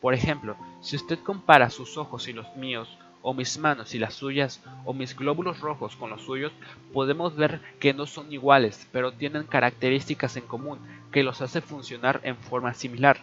Por 0.00 0.14
ejemplo, 0.14 0.56
si 0.80 0.96
usted 0.96 1.18
compara 1.18 1.68
sus 1.68 1.98
ojos 1.98 2.28
y 2.28 2.32
los 2.32 2.56
míos, 2.56 2.88
o 3.20 3.34
mis 3.34 3.58
manos 3.58 3.94
y 3.94 3.98
las 3.98 4.14
suyas, 4.14 4.62
o 4.86 4.94
mis 4.94 5.14
glóbulos 5.14 5.60
rojos 5.60 5.96
con 5.96 6.08
los 6.08 6.22
suyos, 6.22 6.52
podemos 6.94 7.36
ver 7.36 7.60
que 7.78 7.92
no 7.92 8.06
son 8.06 8.32
iguales, 8.32 8.88
pero 8.90 9.12
tienen 9.12 9.44
características 9.44 10.38
en 10.38 10.46
común 10.46 10.78
que 11.12 11.22
los 11.22 11.42
hace 11.42 11.60
funcionar 11.60 12.22
en 12.24 12.38
forma 12.38 12.72
similar. 12.72 13.20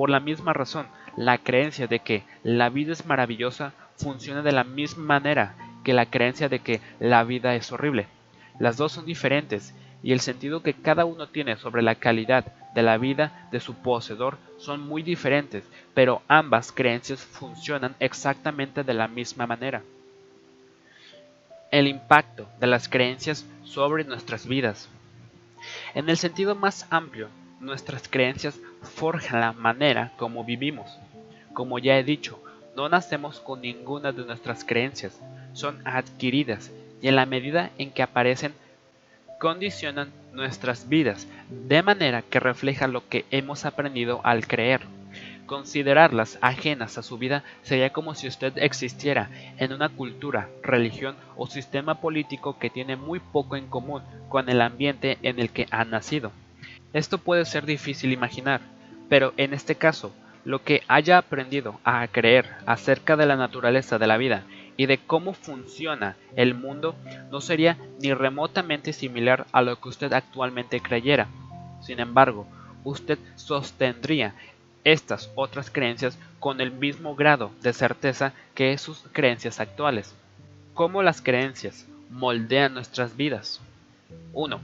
Por 0.00 0.08
la 0.08 0.18
misma 0.18 0.54
razón, 0.54 0.86
la 1.14 1.36
creencia 1.36 1.86
de 1.86 1.98
que 1.98 2.22
la 2.42 2.70
vida 2.70 2.94
es 2.94 3.04
maravillosa 3.04 3.74
funciona 3.98 4.40
de 4.40 4.50
la 4.50 4.64
misma 4.64 5.04
manera 5.04 5.56
que 5.84 5.92
la 5.92 6.06
creencia 6.06 6.48
de 6.48 6.60
que 6.60 6.80
la 7.00 7.22
vida 7.22 7.54
es 7.54 7.70
horrible. 7.70 8.06
Las 8.58 8.78
dos 8.78 8.92
son 8.92 9.04
diferentes 9.04 9.74
y 10.02 10.12
el 10.12 10.20
sentido 10.20 10.62
que 10.62 10.72
cada 10.72 11.04
uno 11.04 11.28
tiene 11.28 11.58
sobre 11.58 11.82
la 11.82 11.96
calidad 11.96 12.46
de 12.74 12.80
la 12.80 12.96
vida 12.96 13.46
de 13.52 13.60
su 13.60 13.74
poseedor 13.74 14.38
son 14.56 14.80
muy 14.80 15.02
diferentes, 15.02 15.64
pero 15.92 16.22
ambas 16.28 16.72
creencias 16.72 17.20
funcionan 17.20 17.94
exactamente 18.00 18.84
de 18.84 18.94
la 18.94 19.06
misma 19.06 19.46
manera. 19.46 19.82
El 21.70 21.86
impacto 21.86 22.48
de 22.58 22.68
las 22.68 22.88
creencias 22.88 23.44
sobre 23.64 24.04
nuestras 24.04 24.46
vidas. 24.46 24.88
En 25.94 26.08
el 26.08 26.16
sentido 26.16 26.54
más 26.54 26.86
amplio, 26.88 27.28
nuestras 27.60 28.08
creencias 28.08 28.58
forjan 28.82 29.40
la 29.40 29.52
manera 29.52 30.12
como 30.16 30.44
vivimos. 30.44 30.98
Como 31.52 31.78
ya 31.78 31.98
he 31.98 32.04
dicho, 32.04 32.42
no 32.74 32.88
nacemos 32.88 33.40
con 33.40 33.60
ninguna 33.60 34.12
de 34.12 34.24
nuestras 34.24 34.64
creencias, 34.64 35.20
son 35.52 35.86
adquiridas 35.86 36.70
y 37.02 37.08
en 37.08 37.16
la 37.16 37.26
medida 37.26 37.70
en 37.78 37.90
que 37.90 38.02
aparecen 38.02 38.54
condicionan 39.38 40.12
nuestras 40.32 40.88
vidas, 40.88 41.26
de 41.48 41.82
manera 41.82 42.22
que 42.22 42.40
refleja 42.40 42.86
lo 42.86 43.08
que 43.08 43.24
hemos 43.30 43.64
aprendido 43.64 44.20
al 44.24 44.46
creer. 44.46 44.82
Considerarlas 45.46 46.38
ajenas 46.42 46.96
a 46.96 47.02
su 47.02 47.18
vida 47.18 47.42
sería 47.62 47.90
como 47.90 48.14
si 48.14 48.28
usted 48.28 48.52
existiera 48.56 49.30
en 49.58 49.72
una 49.72 49.88
cultura, 49.88 50.48
religión 50.62 51.16
o 51.36 51.48
sistema 51.48 52.00
político 52.00 52.58
que 52.58 52.70
tiene 52.70 52.96
muy 52.96 53.18
poco 53.18 53.56
en 53.56 53.66
común 53.66 54.02
con 54.28 54.48
el 54.48 54.60
ambiente 54.60 55.18
en 55.22 55.40
el 55.40 55.50
que 55.50 55.66
ha 55.70 55.84
nacido. 55.84 56.30
Esto 56.92 57.18
puede 57.18 57.44
ser 57.44 57.66
difícil 57.66 58.12
imaginar, 58.12 58.60
pero 59.08 59.32
en 59.36 59.54
este 59.54 59.74
caso 59.74 60.12
lo 60.44 60.62
que 60.62 60.82
haya 60.88 61.18
aprendido 61.18 61.78
a 61.84 62.06
creer 62.08 62.46
acerca 62.66 63.16
de 63.16 63.26
la 63.26 63.36
naturaleza 63.36 63.98
de 63.98 64.06
la 64.06 64.16
vida 64.16 64.44
y 64.76 64.86
de 64.86 64.98
cómo 64.98 65.34
funciona 65.34 66.16
el 66.36 66.54
mundo 66.54 66.94
no 67.30 67.40
sería 67.40 67.76
ni 68.00 68.14
remotamente 68.14 68.92
similar 68.92 69.46
a 69.52 69.62
lo 69.62 69.78
que 69.78 69.88
usted 69.88 70.12
actualmente 70.12 70.80
creyera. 70.80 71.28
Sin 71.82 72.00
embargo, 72.00 72.46
usted 72.82 73.18
sostendría 73.36 74.34
estas 74.84 75.30
otras 75.34 75.70
creencias 75.70 76.18
con 76.38 76.60
el 76.60 76.72
mismo 76.72 77.14
grado 77.14 77.50
de 77.60 77.72
certeza 77.72 78.32
que 78.54 78.76
sus 78.78 79.04
creencias 79.12 79.60
actuales. 79.60 80.14
¿Cómo 80.72 81.02
las 81.02 81.20
creencias 81.20 81.86
moldean 82.08 82.72
nuestras 82.72 83.16
vidas? 83.16 83.60
1. 84.32 84.60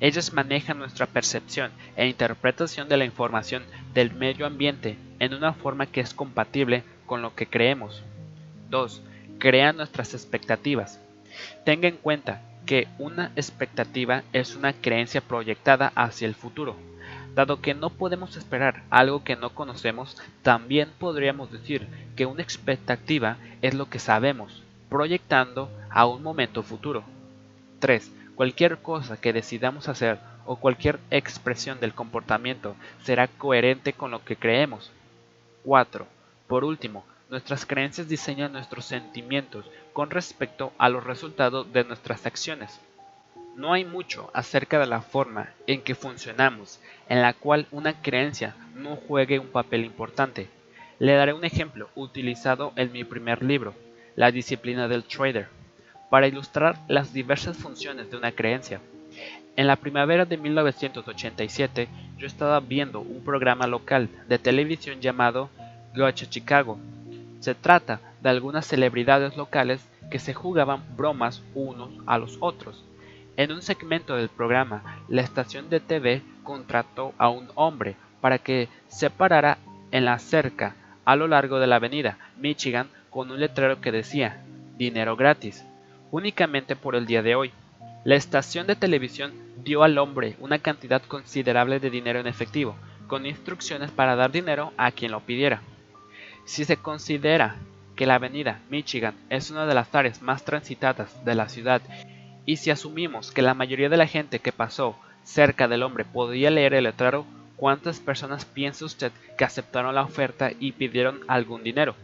Ellas 0.00 0.32
manejan 0.32 0.78
nuestra 0.78 1.06
percepción 1.06 1.70
e 1.96 2.06
interpretación 2.06 2.88
de 2.88 2.96
la 2.96 3.04
información 3.04 3.62
del 3.94 4.12
medio 4.12 4.46
ambiente 4.46 4.96
en 5.18 5.34
una 5.34 5.52
forma 5.52 5.86
que 5.86 6.00
es 6.00 6.14
compatible 6.14 6.82
con 7.06 7.22
lo 7.22 7.34
que 7.34 7.46
creemos. 7.46 8.02
2. 8.70 9.02
Crean 9.38 9.76
nuestras 9.76 10.14
expectativas. 10.14 11.00
Tenga 11.64 11.88
en 11.88 11.96
cuenta 11.96 12.42
que 12.66 12.88
una 12.98 13.32
expectativa 13.36 14.22
es 14.32 14.56
una 14.56 14.72
creencia 14.72 15.20
proyectada 15.20 15.92
hacia 15.94 16.26
el 16.26 16.34
futuro. 16.34 16.76
Dado 17.34 17.60
que 17.60 17.74
no 17.74 17.90
podemos 17.90 18.36
esperar 18.36 18.82
algo 18.90 19.24
que 19.24 19.36
no 19.36 19.54
conocemos, 19.54 20.16
también 20.42 20.90
podríamos 20.98 21.50
decir 21.50 21.88
que 22.14 22.26
una 22.26 22.42
expectativa 22.42 23.38
es 23.62 23.74
lo 23.74 23.88
que 23.88 23.98
sabemos, 23.98 24.62
proyectando 24.88 25.70
a 25.90 26.06
un 26.06 26.22
momento 26.22 26.62
futuro. 26.62 27.04
3. 27.82 28.12
Cualquier 28.36 28.78
cosa 28.78 29.20
que 29.20 29.32
decidamos 29.32 29.88
hacer 29.88 30.20
o 30.46 30.54
cualquier 30.54 31.00
expresión 31.10 31.80
del 31.80 31.94
comportamiento 31.94 32.76
será 33.02 33.26
coherente 33.26 33.92
con 33.92 34.12
lo 34.12 34.24
que 34.24 34.36
creemos. 34.36 34.92
4. 35.64 36.06
Por 36.46 36.62
último, 36.62 37.04
nuestras 37.28 37.66
creencias 37.66 38.08
diseñan 38.08 38.52
nuestros 38.52 38.84
sentimientos 38.84 39.68
con 39.92 40.10
respecto 40.10 40.72
a 40.78 40.88
los 40.90 41.02
resultados 41.02 41.72
de 41.72 41.82
nuestras 41.82 42.24
acciones. 42.24 42.78
No 43.56 43.72
hay 43.72 43.84
mucho 43.84 44.30
acerca 44.32 44.78
de 44.78 44.86
la 44.86 45.02
forma 45.02 45.50
en 45.66 45.82
que 45.82 45.96
funcionamos 45.96 46.78
en 47.08 47.20
la 47.20 47.32
cual 47.32 47.66
una 47.72 48.00
creencia 48.00 48.54
no 48.76 48.94
juegue 48.94 49.40
un 49.40 49.48
papel 49.48 49.84
importante. 49.84 50.48
Le 51.00 51.14
daré 51.14 51.32
un 51.32 51.44
ejemplo 51.44 51.88
utilizado 51.96 52.72
en 52.76 52.92
mi 52.92 53.02
primer 53.02 53.42
libro, 53.42 53.74
La 54.14 54.30
disciplina 54.30 54.86
del 54.86 55.02
trader 55.02 55.48
para 56.12 56.26
ilustrar 56.26 56.76
las 56.88 57.14
diversas 57.14 57.56
funciones 57.56 58.10
de 58.10 58.18
una 58.18 58.32
creencia. 58.32 58.82
En 59.56 59.66
la 59.66 59.76
primavera 59.76 60.26
de 60.26 60.36
1987 60.36 61.88
yo 62.18 62.26
estaba 62.26 62.60
viendo 62.60 63.00
un 63.00 63.24
programa 63.24 63.66
local 63.66 64.10
de 64.28 64.38
televisión 64.38 65.00
llamado 65.00 65.48
Gotcha 65.96 66.28
Chicago. 66.28 66.78
Se 67.40 67.54
trata 67.54 67.98
de 68.20 68.28
algunas 68.28 68.66
celebridades 68.66 69.38
locales 69.38 69.88
que 70.10 70.18
se 70.18 70.34
jugaban 70.34 70.82
bromas 70.98 71.42
unos 71.54 71.88
a 72.04 72.18
los 72.18 72.36
otros. 72.40 72.84
En 73.38 73.50
un 73.50 73.62
segmento 73.62 74.14
del 74.14 74.28
programa, 74.28 75.00
la 75.08 75.22
estación 75.22 75.70
de 75.70 75.80
TV 75.80 76.20
contrató 76.42 77.14
a 77.16 77.30
un 77.30 77.48
hombre 77.54 77.96
para 78.20 78.36
que 78.36 78.68
se 78.86 79.08
parara 79.08 79.56
en 79.92 80.04
la 80.04 80.18
cerca 80.18 80.76
a 81.06 81.16
lo 81.16 81.26
largo 81.26 81.58
de 81.58 81.68
la 81.68 81.76
avenida 81.76 82.18
Michigan 82.36 82.88
con 83.08 83.30
un 83.30 83.40
letrero 83.40 83.80
que 83.80 83.92
decía 83.92 84.42
dinero 84.76 85.16
gratis 85.16 85.64
únicamente 86.12 86.76
por 86.76 86.94
el 86.94 87.06
día 87.06 87.22
de 87.22 87.34
hoy. 87.34 87.50
La 88.04 88.14
estación 88.14 88.68
de 88.68 88.76
televisión 88.76 89.32
dio 89.64 89.82
al 89.82 89.98
hombre 89.98 90.36
una 90.38 90.60
cantidad 90.60 91.02
considerable 91.02 91.80
de 91.80 91.90
dinero 91.90 92.20
en 92.20 92.28
efectivo, 92.28 92.76
con 93.08 93.26
instrucciones 93.26 93.90
para 93.90 94.14
dar 94.14 94.30
dinero 94.30 94.72
a 94.76 94.92
quien 94.92 95.10
lo 95.10 95.20
pidiera. 95.20 95.62
Si 96.44 96.64
se 96.64 96.76
considera 96.76 97.56
que 97.96 98.06
la 98.06 98.16
avenida 98.16 98.60
Michigan 98.70 99.14
es 99.30 99.50
una 99.50 99.66
de 99.66 99.74
las 99.74 99.92
áreas 99.94 100.22
más 100.22 100.44
transitadas 100.44 101.24
de 101.24 101.34
la 101.34 101.48
ciudad, 101.48 101.82
y 102.44 102.56
si 102.56 102.70
asumimos 102.70 103.30
que 103.30 103.42
la 103.42 103.54
mayoría 103.54 103.88
de 103.88 103.96
la 103.96 104.06
gente 104.06 104.38
que 104.38 104.52
pasó 104.52 104.96
cerca 105.24 105.68
del 105.68 105.82
hombre 105.82 106.04
podía 106.04 106.50
leer 106.50 106.74
el 106.74 106.84
letrero, 106.84 107.24
¿cuántas 107.56 108.00
personas 108.00 108.44
piensa 108.44 108.84
usted 108.84 109.12
que 109.38 109.44
aceptaron 109.44 109.94
la 109.94 110.02
oferta 110.02 110.50
y 110.58 110.72
pidieron 110.72 111.20
algún 111.28 111.62
dinero? 111.62 111.94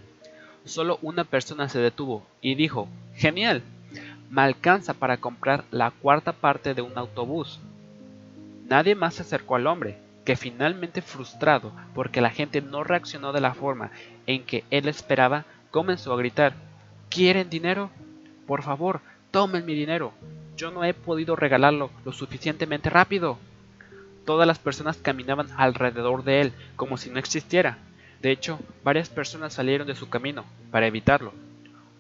Solo 0.65 0.99
una 1.03 1.25
persona 1.25 1.69
se 1.69 1.81
detuvo 1.81 2.27
y 2.41 2.55
dijo, 2.55 2.89
Genial, 3.15 3.63
me 4.31 4.43
alcanza 4.43 4.95
para 4.95 5.17
comprar 5.17 5.65
la 5.71 5.91
cuarta 5.91 6.33
parte 6.33 6.75
de 6.75 6.83
un 6.83 6.97
autobús. 6.97 7.61
Nadie 8.69 8.95
más 8.95 9.15
se 9.15 9.23
acercó 9.23 9.57
al 9.57 9.67
hombre, 9.67 9.99
que 10.25 10.37
finalmente 10.37 11.01
frustrado 11.01 11.73
porque 11.95 12.21
la 12.21 12.31
gente 12.31 12.61
no 12.61 12.85
reaccionó 12.85 13.33
de 13.33 13.41
la 13.41 13.55
forma 13.55 13.91
en 14.27 14.45
que 14.45 14.65
él 14.71 14.89
esperaba, 14.89 15.47
comenzó 15.71 16.13
a 16.13 16.19
gritar 16.19 16.55
¿Quieren 17.09 17.49
dinero? 17.49 17.91
Por 18.47 18.63
favor, 18.63 19.01
tomen 19.31 19.65
mi 19.65 19.75
dinero. 19.75 20.13
Yo 20.57 20.71
no 20.71 20.85
he 20.85 20.93
podido 20.93 21.37
regalarlo 21.37 21.91
lo 22.05 22.13
suficientemente 22.13 22.91
rápido. 22.91 23.39
Todas 24.27 24.47
las 24.47 24.59
personas 24.59 24.99
caminaban 24.99 25.49
alrededor 25.57 26.25
de 26.25 26.43
él 26.43 26.53
como 26.77 26.99
si 26.99 27.09
no 27.09 27.19
existiera. 27.19 27.79
De 28.21 28.31
hecho, 28.31 28.59
varias 28.85 29.09
personas 29.09 29.55
salieron 29.55 29.87
de 29.87 29.95
su 29.95 30.11
camino 30.11 30.45
para 30.71 30.87
evitarlo. 30.87 31.33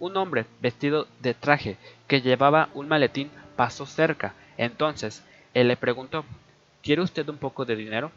Un 0.00 0.16
hombre 0.16 0.46
vestido 0.60 1.06
de 1.20 1.34
traje 1.34 1.76
que 2.06 2.20
llevaba 2.20 2.68
un 2.74 2.88
maletín 2.88 3.30
pasó 3.56 3.86
cerca. 3.86 4.34
Entonces 4.56 5.24
él 5.54 5.68
le 5.68 5.76
preguntó 5.76 6.24
¿Quiere 6.82 7.02
usted 7.02 7.28
un 7.28 7.38
poco 7.38 7.64
de 7.64 7.76
dinero? 7.76 8.12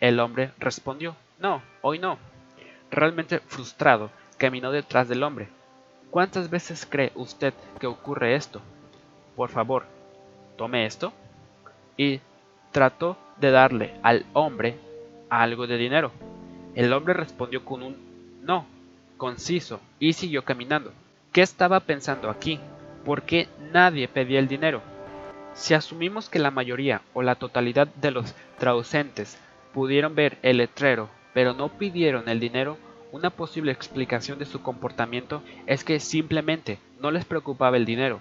El 0.00 0.18
hombre 0.20 0.52
respondió 0.58 1.16
No, 1.38 1.62
hoy 1.82 1.98
no. 1.98 2.18
Realmente 2.90 3.38
frustrado, 3.40 4.10
caminó 4.38 4.70
detrás 4.70 5.08
del 5.08 5.22
hombre. 5.22 5.48
¿Cuántas 6.10 6.50
veces 6.50 6.86
cree 6.88 7.12
usted 7.14 7.54
que 7.78 7.86
ocurre 7.86 8.34
esto? 8.34 8.60
Por 9.36 9.50
favor, 9.50 9.84
tome 10.56 10.84
esto. 10.84 11.12
Y 11.96 12.20
trató 12.70 13.16
de 13.38 13.50
darle 13.50 13.94
al 14.02 14.24
hombre 14.32 14.78
algo 15.28 15.66
de 15.66 15.76
dinero. 15.76 16.10
El 16.74 16.92
hombre 16.92 17.14
respondió 17.14 17.64
con 17.64 17.82
un 17.82 17.96
no, 18.42 18.66
conciso, 19.22 19.78
y 20.00 20.14
siguió 20.14 20.44
caminando. 20.44 20.92
¿Qué 21.30 21.42
estaba 21.42 21.78
pensando 21.78 22.28
aquí? 22.28 22.58
¿Por 23.04 23.22
qué 23.22 23.46
nadie 23.72 24.08
pedía 24.08 24.40
el 24.40 24.48
dinero? 24.48 24.82
Si 25.54 25.74
asumimos 25.74 26.28
que 26.28 26.40
la 26.40 26.50
mayoría 26.50 27.02
o 27.14 27.22
la 27.22 27.36
totalidad 27.36 27.86
de 27.86 28.10
los 28.10 28.34
traducentes 28.58 29.38
pudieron 29.72 30.16
ver 30.16 30.38
el 30.42 30.56
letrero 30.56 31.08
pero 31.34 31.54
no 31.54 31.68
pidieron 31.68 32.28
el 32.28 32.40
dinero, 32.40 32.78
una 33.12 33.30
posible 33.30 33.70
explicación 33.70 34.40
de 34.40 34.44
su 34.44 34.60
comportamiento 34.60 35.40
es 35.68 35.84
que 35.84 36.00
simplemente 36.00 36.80
no 37.00 37.12
les 37.12 37.24
preocupaba 37.24 37.76
el 37.76 37.84
dinero. 37.84 38.18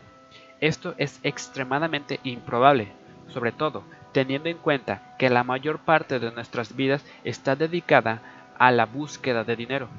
Esto 0.60 0.94
es 1.00 1.20
extremadamente 1.24 2.20
improbable, 2.24 2.90
sobre 3.28 3.52
todo 3.52 3.82
teniendo 4.12 4.50
en 4.50 4.58
cuenta 4.58 5.16
que 5.18 5.32
la 5.32 5.44
mayor 5.44 5.80
parte 5.80 6.20
de 6.20 6.32
nuestras 6.32 6.76
vidas 6.76 7.04
está 7.24 7.56
dedicada 7.56 8.22
a 8.60 8.70
la 8.70 8.86
búsqueda 8.86 9.44
de 9.44 9.56
dinero. 9.56 9.90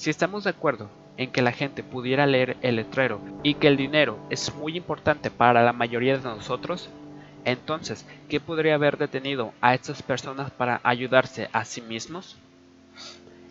Si 0.00 0.08
estamos 0.08 0.44
de 0.44 0.50
acuerdo 0.50 0.88
en 1.18 1.30
que 1.30 1.42
la 1.42 1.52
gente 1.52 1.82
pudiera 1.82 2.26
leer 2.26 2.56
el 2.62 2.76
letrero 2.76 3.20
y 3.42 3.52
que 3.52 3.68
el 3.68 3.76
dinero 3.76 4.18
es 4.30 4.54
muy 4.54 4.74
importante 4.78 5.30
para 5.30 5.62
la 5.62 5.74
mayoría 5.74 6.16
de 6.16 6.24
nosotros, 6.24 6.88
entonces, 7.44 8.06
¿qué 8.30 8.40
podría 8.40 8.76
haber 8.76 8.96
detenido 8.96 9.52
a 9.60 9.74
estas 9.74 10.02
personas 10.02 10.50
para 10.52 10.80
ayudarse 10.84 11.50
a 11.52 11.66
sí 11.66 11.82
mismos? 11.82 12.38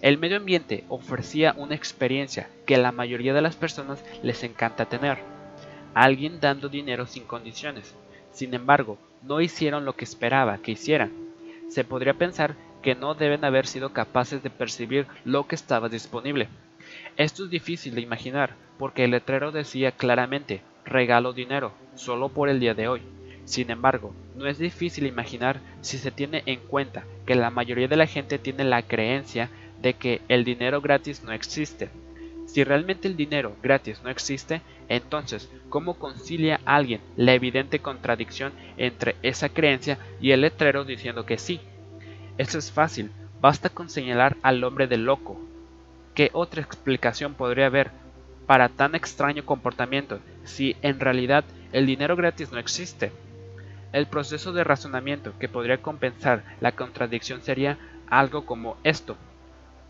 El 0.02 0.18
medio 0.18 0.38
ambiente 0.38 0.86
ofrecía 0.90 1.54
una 1.56 1.76
experiencia 1.76 2.50
que 2.66 2.78
la 2.78 2.92
mayoría 2.92 3.36
de 3.36 3.44
las 3.44 3.56
personas 3.56 4.04
les 4.24 4.42
encanta 4.42 4.86
tener. 4.86 5.20
Alguien 5.94 6.40
dando 6.40 6.68
dinero 6.68 7.06
sin 7.06 7.26
condiciones. 7.26 7.94
Sin 8.32 8.56
embargo, 8.56 8.98
no 9.22 9.40
hicieron 9.40 9.86
lo 9.86 9.96
que 9.96 10.06
esperaba 10.06 10.58
que 10.58 10.72
hicieran. 10.72 11.12
Se 11.70 11.84
podría 11.84 12.16
pensar 12.16 12.56
que 12.82 12.96
no 12.96 13.14
deben 13.14 13.46
haber 13.46 13.68
sido 13.68 13.94
capaces 13.94 14.44
de 14.44 14.50
percibir 14.50 15.08
lo 15.26 15.48
que 15.48 15.56
estaba 15.56 15.90
disponible. 15.90 16.48
Esto 17.18 17.46
es 17.46 17.50
difícil 17.50 17.96
de 17.96 18.02
imaginar, 18.02 18.56
porque 18.78 19.04
el 19.04 19.12
letrero 19.12 19.52
decía 19.52 19.92
claramente 19.92 20.62
regalo 20.86 21.34
dinero, 21.34 21.74
solo 21.96 22.30
por 22.30 22.50
el 22.50 22.60
día 22.60 22.74
de 22.74 22.88
hoy. 22.88 23.02
Sin 23.46 23.72
embargo, 23.72 24.14
no 24.36 24.48
es 24.48 24.58
difícil 24.58 25.06
imaginar 25.08 25.60
si 25.82 25.98
se 25.98 26.12
tiene 26.12 26.44
en 26.46 26.60
cuenta 26.60 27.04
que 27.26 27.36
la 27.36 27.50
mayoría 27.50 27.88
de 27.88 27.98
la 27.98 28.08
gente 28.08 28.38
tiene 28.38 28.64
la 28.64 28.84
creencia 28.84 29.50
de 29.82 29.94
que 29.94 30.22
el 30.28 30.44
dinero 30.44 30.82
gratis 30.82 31.24
no 31.24 31.32
existe. 31.32 31.90
Si 32.46 32.64
realmente 32.64 33.08
el 33.08 33.16
dinero 33.16 33.56
gratis 33.62 34.02
no 34.04 34.10
existe, 34.10 34.62
entonces, 34.88 35.52
¿cómo 35.70 35.96
concilia 35.96 36.60
alguien 36.66 37.02
la 37.16 37.34
evidente 37.34 37.80
contradicción 37.80 38.54
entre 38.78 39.16
esa 39.22 39.50
creencia 39.50 40.00
y 40.20 40.32
el 40.32 40.42
letrero 40.42 40.84
diciendo 40.84 41.26
que 41.26 41.38
sí? 41.38 41.60
Eso 42.40 42.58
es 42.58 42.72
fácil, 42.72 43.12
basta 43.42 43.70
con 43.70 43.90
señalar 43.90 44.38
al 44.42 44.64
hombre 44.64 44.88
de 44.88 44.98
loco, 44.98 45.38
¿Qué 46.16 46.30
otra 46.34 46.62
explicación 46.62 47.34
podría 47.34 47.66
haber 47.66 47.92
para 48.48 48.70
tan 48.70 48.96
extraño 48.96 49.46
comportamiento 49.46 50.20
si 50.46 50.78
en 50.82 51.02
realidad 51.02 51.44
el 51.74 51.86
dinero 51.86 52.16
gratis 52.16 52.54
no 52.54 52.60
existe? 52.60 53.12
El 53.92 54.06
proceso 54.08 54.54
de 54.54 54.64
razonamiento 54.64 55.34
que 55.38 55.50
podría 55.50 55.82
compensar 55.82 56.44
la 56.62 56.72
contradicción 56.72 57.42
sería 57.42 57.78
algo 58.10 58.46
como 58.46 58.78
esto. 58.86 59.18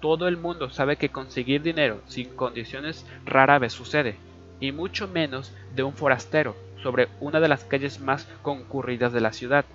Todo 0.02 0.28
el 0.28 0.38
mundo 0.38 0.72
sabe 0.72 0.98
que 0.98 1.10
conseguir 1.10 1.62
dinero 1.62 2.02
sin 2.08 2.30
condiciones 2.36 3.06
rara 3.26 3.60
vez 3.60 3.74
sucede, 3.74 4.16
y 4.60 4.72
mucho 4.72 5.08
menos 5.08 5.54
de 5.76 5.84
un 5.84 5.94
forastero 5.94 6.56
sobre 6.82 7.10
una 7.20 7.40
de 7.40 7.48
las 7.48 7.64
calles 7.64 8.00
más 8.00 8.28
concurridas 8.42 9.14
de 9.14 9.22
la 9.22 9.34
ciudad. 9.34 9.66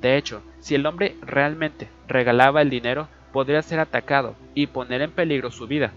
De 0.00 0.16
hecho, 0.16 0.42
si 0.60 0.74
el 0.74 0.86
hombre 0.86 1.16
realmente 1.22 1.88
regalaba 2.08 2.62
el 2.62 2.70
dinero, 2.70 3.08
podría 3.32 3.62
ser 3.62 3.80
atacado 3.80 4.34
y 4.54 4.66
poner 4.66 5.02
en 5.02 5.10
peligro 5.10 5.50
su 5.50 5.66
vida. 5.66 5.92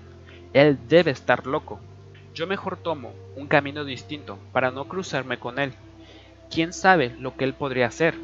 Él 0.54 0.78
debe 0.88 1.12
estar 1.12 1.46
loco. 1.46 1.80
Yo 2.34 2.48
mejor 2.48 2.78
tomo 2.78 3.14
un 3.36 3.48
camino 3.48 3.84
distinto 3.84 4.38
para 4.52 4.72
no 4.72 4.88
cruzarme 4.88 5.38
con 5.38 5.60
él. 5.60 5.74
¿quién 6.50 6.74
sabe 6.74 7.16
lo 7.20 7.36
que 7.36 7.46
él 7.46 7.54
podría 7.54 7.88
hacer? 7.88 8.16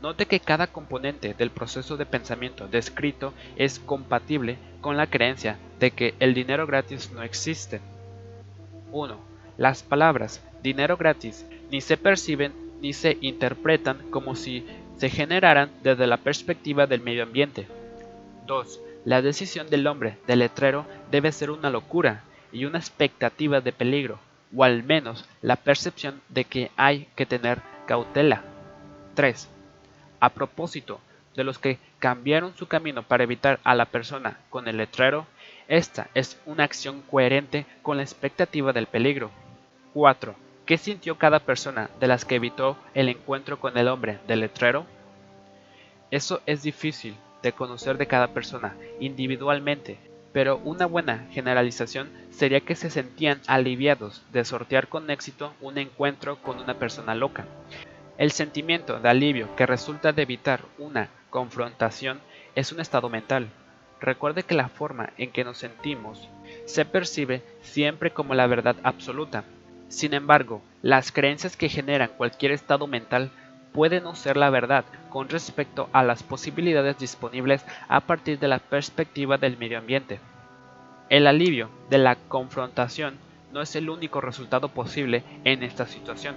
Note 0.00 0.26
que 0.26 0.40
cada 0.40 0.66
componente 0.66 1.34
del 1.34 1.50
proceso 1.50 1.96
de 1.96 2.06
pensamiento 2.06 2.68
descrito 2.68 3.34
es 3.56 3.78
compatible 3.78 4.56
con 4.80 4.96
la 4.96 5.06
creencia 5.06 5.58
de 5.78 5.90
que 5.90 6.14
el 6.20 6.32
dinero 6.32 6.66
gratis 6.66 7.12
no 7.12 7.22
existe. 7.22 7.80
1. 8.92 9.18
Las 9.58 9.82
palabras 9.82 10.42
dinero 10.62 10.96
gratis 10.96 11.46
ni 11.70 11.80
se 11.80 11.96
perciben 11.96 12.52
ni 12.80 12.94
se 12.94 13.18
interpretan 13.20 13.98
como 14.10 14.34
si 14.34 14.66
se 15.00 15.08
generaran 15.08 15.70
desde 15.82 16.06
la 16.06 16.18
perspectiva 16.18 16.86
del 16.86 17.00
medio 17.00 17.22
ambiente. 17.22 17.66
2. 18.46 18.80
La 19.06 19.22
decisión 19.22 19.70
del 19.70 19.86
hombre 19.86 20.18
del 20.26 20.40
letrero 20.40 20.84
debe 21.10 21.32
ser 21.32 21.50
una 21.50 21.70
locura 21.70 22.22
y 22.52 22.66
una 22.66 22.76
expectativa 22.76 23.62
de 23.62 23.72
peligro, 23.72 24.18
o 24.54 24.62
al 24.62 24.82
menos 24.82 25.26
la 25.40 25.56
percepción 25.56 26.20
de 26.28 26.44
que 26.44 26.70
hay 26.76 27.08
que 27.16 27.24
tener 27.24 27.62
cautela. 27.86 28.42
3. 29.14 29.48
A 30.20 30.28
propósito 30.28 31.00
de 31.34 31.44
los 31.44 31.58
que 31.58 31.78
cambiaron 31.98 32.54
su 32.54 32.66
camino 32.66 33.02
para 33.02 33.24
evitar 33.24 33.58
a 33.64 33.74
la 33.74 33.86
persona 33.86 34.36
con 34.50 34.68
el 34.68 34.76
letrero, 34.76 35.26
esta 35.66 36.08
es 36.12 36.38
una 36.44 36.64
acción 36.64 37.00
coherente 37.10 37.64
con 37.80 37.96
la 37.96 38.02
expectativa 38.02 38.74
del 38.74 38.86
peligro. 38.86 39.30
4. 39.94 40.49
¿Qué 40.70 40.78
sintió 40.78 41.18
cada 41.18 41.40
persona 41.40 41.90
de 41.98 42.06
las 42.06 42.24
que 42.24 42.36
evitó 42.36 42.76
el 42.94 43.08
encuentro 43.08 43.58
con 43.58 43.76
el 43.76 43.88
hombre 43.88 44.20
del 44.28 44.38
letrero? 44.38 44.86
Eso 46.12 46.42
es 46.46 46.62
difícil 46.62 47.16
de 47.42 47.50
conocer 47.50 47.98
de 47.98 48.06
cada 48.06 48.28
persona 48.28 48.76
individualmente, 49.00 49.98
pero 50.32 50.58
una 50.58 50.86
buena 50.86 51.26
generalización 51.32 52.08
sería 52.30 52.60
que 52.60 52.76
se 52.76 52.88
sentían 52.88 53.40
aliviados 53.48 54.22
de 54.30 54.44
sortear 54.44 54.86
con 54.86 55.10
éxito 55.10 55.54
un 55.60 55.76
encuentro 55.76 56.40
con 56.40 56.60
una 56.60 56.74
persona 56.74 57.16
loca. 57.16 57.46
El 58.16 58.30
sentimiento 58.30 59.00
de 59.00 59.08
alivio 59.08 59.48
que 59.56 59.66
resulta 59.66 60.12
de 60.12 60.22
evitar 60.22 60.60
una 60.78 61.08
confrontación 61.30 62.20
es 62.54 62.70
un 62.70 62.78
estado 62.78 63.08
mental. 63.08 63.48
Recuerde 64.00 64.44
que 64.44 64.54
la 64.54 64.68
forma 64.68 65.10
en 65.18 65.32
que 65.32 65.42
nos 65.42 65.58
sentimos 65.58 66.28
se 66.64 66.84
percibe 66.84 67.42
siempre 67.60 68.12
como 68.12 68.36
la 68.36 68.46
verdad 68.46 68.76
absoluta. 68.84 69.42
Sin 69.90 70.14
embargo, 70.14 70.62
las 70.82 71.10
creencias 71.10 71.56
que 71.56 71.68
generan 71.68 72.12
cualquier 72.16 72.52
estado 72.52 72.86
mental 72.86 73.32
pueden 73.72 74.04
no 74.04 74.14
ser 74.14 74.36
la 74.36 74.48
verdad 74.48 74.84
con 75.08 75.28
respecto 75.28 75.90
a 75.92 76.04
las 76.04 76.22
posibilidades 76.22 76.96
disponibles 76.96 77.64
a 77.88 78.00
partir 78.00 78.38
de 78.38 78.46
la 78.46 78.60
perspectiva 78.60 79.36
del 79.36 79.58
medio 79.58 79.78
ambiente. 79.78 80.20
El 81.08 81.26
alivio 81.26 81.70
de 81.90 81.98
la 81.98 82.14
confrontación 82.14 83.18
no 83.52 83.60
es 83.62 83.74
el 83.74 83.90
único 83.90 84.20
resultado 84.20 84.68
posible 84.68 85.24
en 85.42 85.64
esta 85.64 85.86
situación. 85.86 86.36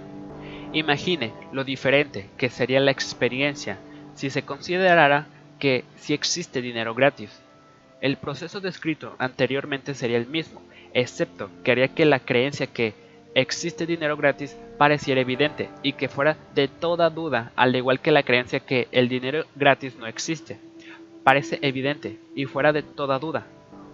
Imagine 0.72 1.32
lo 1.52 1.62
diferente 1.62 2.28
que 2.36 2.50
sería 2.50 2.80
la 2.80 2.90
experiencia 2.90 3.78
si 4.16 4.30
se 4.30 4.42
considerara 4.42 5.28
que 5.60 5.84
si 5.94 6.12
existe 6.12 6.60
dinero 6.60 6.92
gratis. 6.92 7.40
El 8.00 8.16
proceso 8.16 8.60
descrito 8.60 9.14
anteriormente 9.20 9.94
sería 9.94 10.16
el 10.16 10.26
mismo, 10.26 10.60
excepto 10.92 11.50
que 11.62 11.70
haría 11.70 11.94
que 11.94 12.04
la 12.04 12.18
creencia 12.18 12.66
que 12.66 13.03
existe 13.34 13.86
dinero 13.86 14.16
gratis 14.16 14.56
pareciera 14.78 15.20
evidente 15.20 15.70
y 15.82 15.94
que 15.94 16.08
fuera 16.08 16.36
de 16.54 16.68
toda 16.68 17.10
duda, 17.10 17.52
al 17.56 17.74
igual 17.76 18.00
que 18.00 18.12
la 18.12 18.22
creencia 18.22 18.60
que 18.60 18.88
el 18.92 19.08
dinero 19.08 19.44
gratis 19.54 19.96
no 19.96 20.06
existe. 20.06 20.58
Parece 21.22 21.58
evidente 21.62 22.18
y 22.34 22.44
fuera 22.44 22.72
de 22.72 22.82
toda 22.82 23.18
duda. 23.18 23.46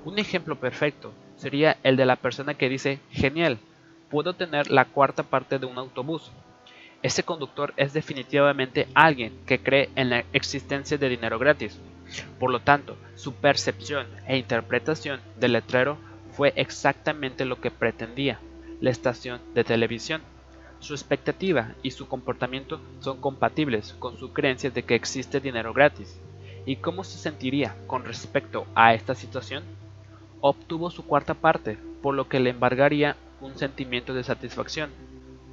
Un 0.05 0.18
ejemplo 0.18 0.57
perfecto 0.57 1.12
sería 1.37 1.76
el 1.83 1.96
de 1.96 2.07
la 2.07 2.16
persona 2.16 2.55
que 2.55 2.68
dice, 2.68 3.00
genial, 3.11 3.59
puedo 4.11 4.35
tener 4.35 4.70
la 4.70 4.85
cuarta 4.85 5.22
parte 5.22 5.59
de 5.59 5.66
un 5.66 5.79
autobús, 5.79 6.31
ese 7.03 7.22
conductor 7.22 7.72
es 7.79 7.94
definitivamente 7.94 8.87
alguien 8.94 9.33
que 9.46 9.59
cree 9.59 9.88
en 9.96 10.11
la 10.11 10.24
existencia 10.35 10.98
de 10.98 11.09
dinero 11.09 11.38
gratis. 11.38 11.79
Por 12.38 12.50
lo 12.50 12.61
tanto, 12.61 12.98
su 13.14 13.35
percepción 13.35 14.07
e 14.26 14.37
interpretación 14.37 15.20
del 15.38 15.53
letrero 15.53 15.96
fue 16.33 16.53
exactamente 16.57 17.46
lo 17.46 17.61
que 17.61 17.70
pretendía 17.70 18.38
la 18.81 18.90
estación 18.90 19.40
de 19.55 19.64
televisión. 19.64 20.23
Su 20.79 20.95
expectativa 20.95 21.75
y 21.83 21.90
su 21.90 22.09
comportamiento 22.09 22.81
son 23.01 23.21
compatibles 23.21 23.95
con 23.99 24.19
su 24.19 24.33
creencia 24.33 24.71
de 24.71 24.83
que 24.83 24.95
existe 24.95 25.40
dinero 25.40 25.73
gratis. 25.73 26.19
¿Y 26.66 26.77
cómo 26.77 27.05
se 27.05 27.19
sentiría 27.19 27.77
con 27.87 28.05
respecto 28.05 28.66
a 28.75 28.95
esta 28.95 29.14
situación? 29.14 29.62
Obtuvo 30.40 30.90
su 30.90 31.05
cuarta 31.05 31.35
parte, 31.35 31.79
por 32.03 32.14
lo 32.14 32.29
que 32.29 32.40
le 32.40 32.51
embargaría 32.51 33.16
un 33.40 33.57
sentimiento 33.57 34.14
de 34.14 34.25
satisfacción 34.25 34.90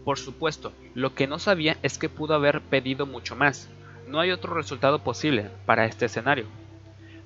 por 0.08 0.20
supuesto, 0.20 0.72
lo 0.96 1.14
que 1.14 1.28
no 1.28 1.38
sabía 1.38 1.76
es 1.84 1.98
que 1.98 2.08
pudo 2.08 2.34
haber 2.34 2.62
pedido 2.62 3.06
mucho 3.06 3.36
más. 3.36 3.70
No 4.08 4.22
hay 4.22 4.32
otro 4.32 4.54
resultado 4.54 5.00
posible 5.00 5.50
para 5.66 5.84
este 5.84 6.06
escenario. 6.06 6.46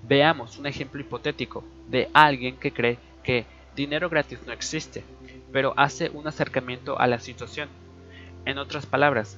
Veamos 0.01 0.57
un 0.57 0.65
ejemplo 0.65 0.99
hipotético 0.99 1.63
de 1.89 2.09
alguien 2.11 2.57
que 2.57 2.73
cree 2.73 2.97
que 3.21 3.45
dinero 3.75 4.09
gratis 4.09 4.39
no 4.45 4.53
existe, 4.53 5.03
pero 5.51 5.73
hace 5.77 6.09
un 6.09 6.27
acercamiento 6.27 6.99
a 6.99 7.07
la 7.07 7.19
situación. 7.19 7.69
En 8.45 8.57
otras 8.57 8.85
palabras, 8.85 9.37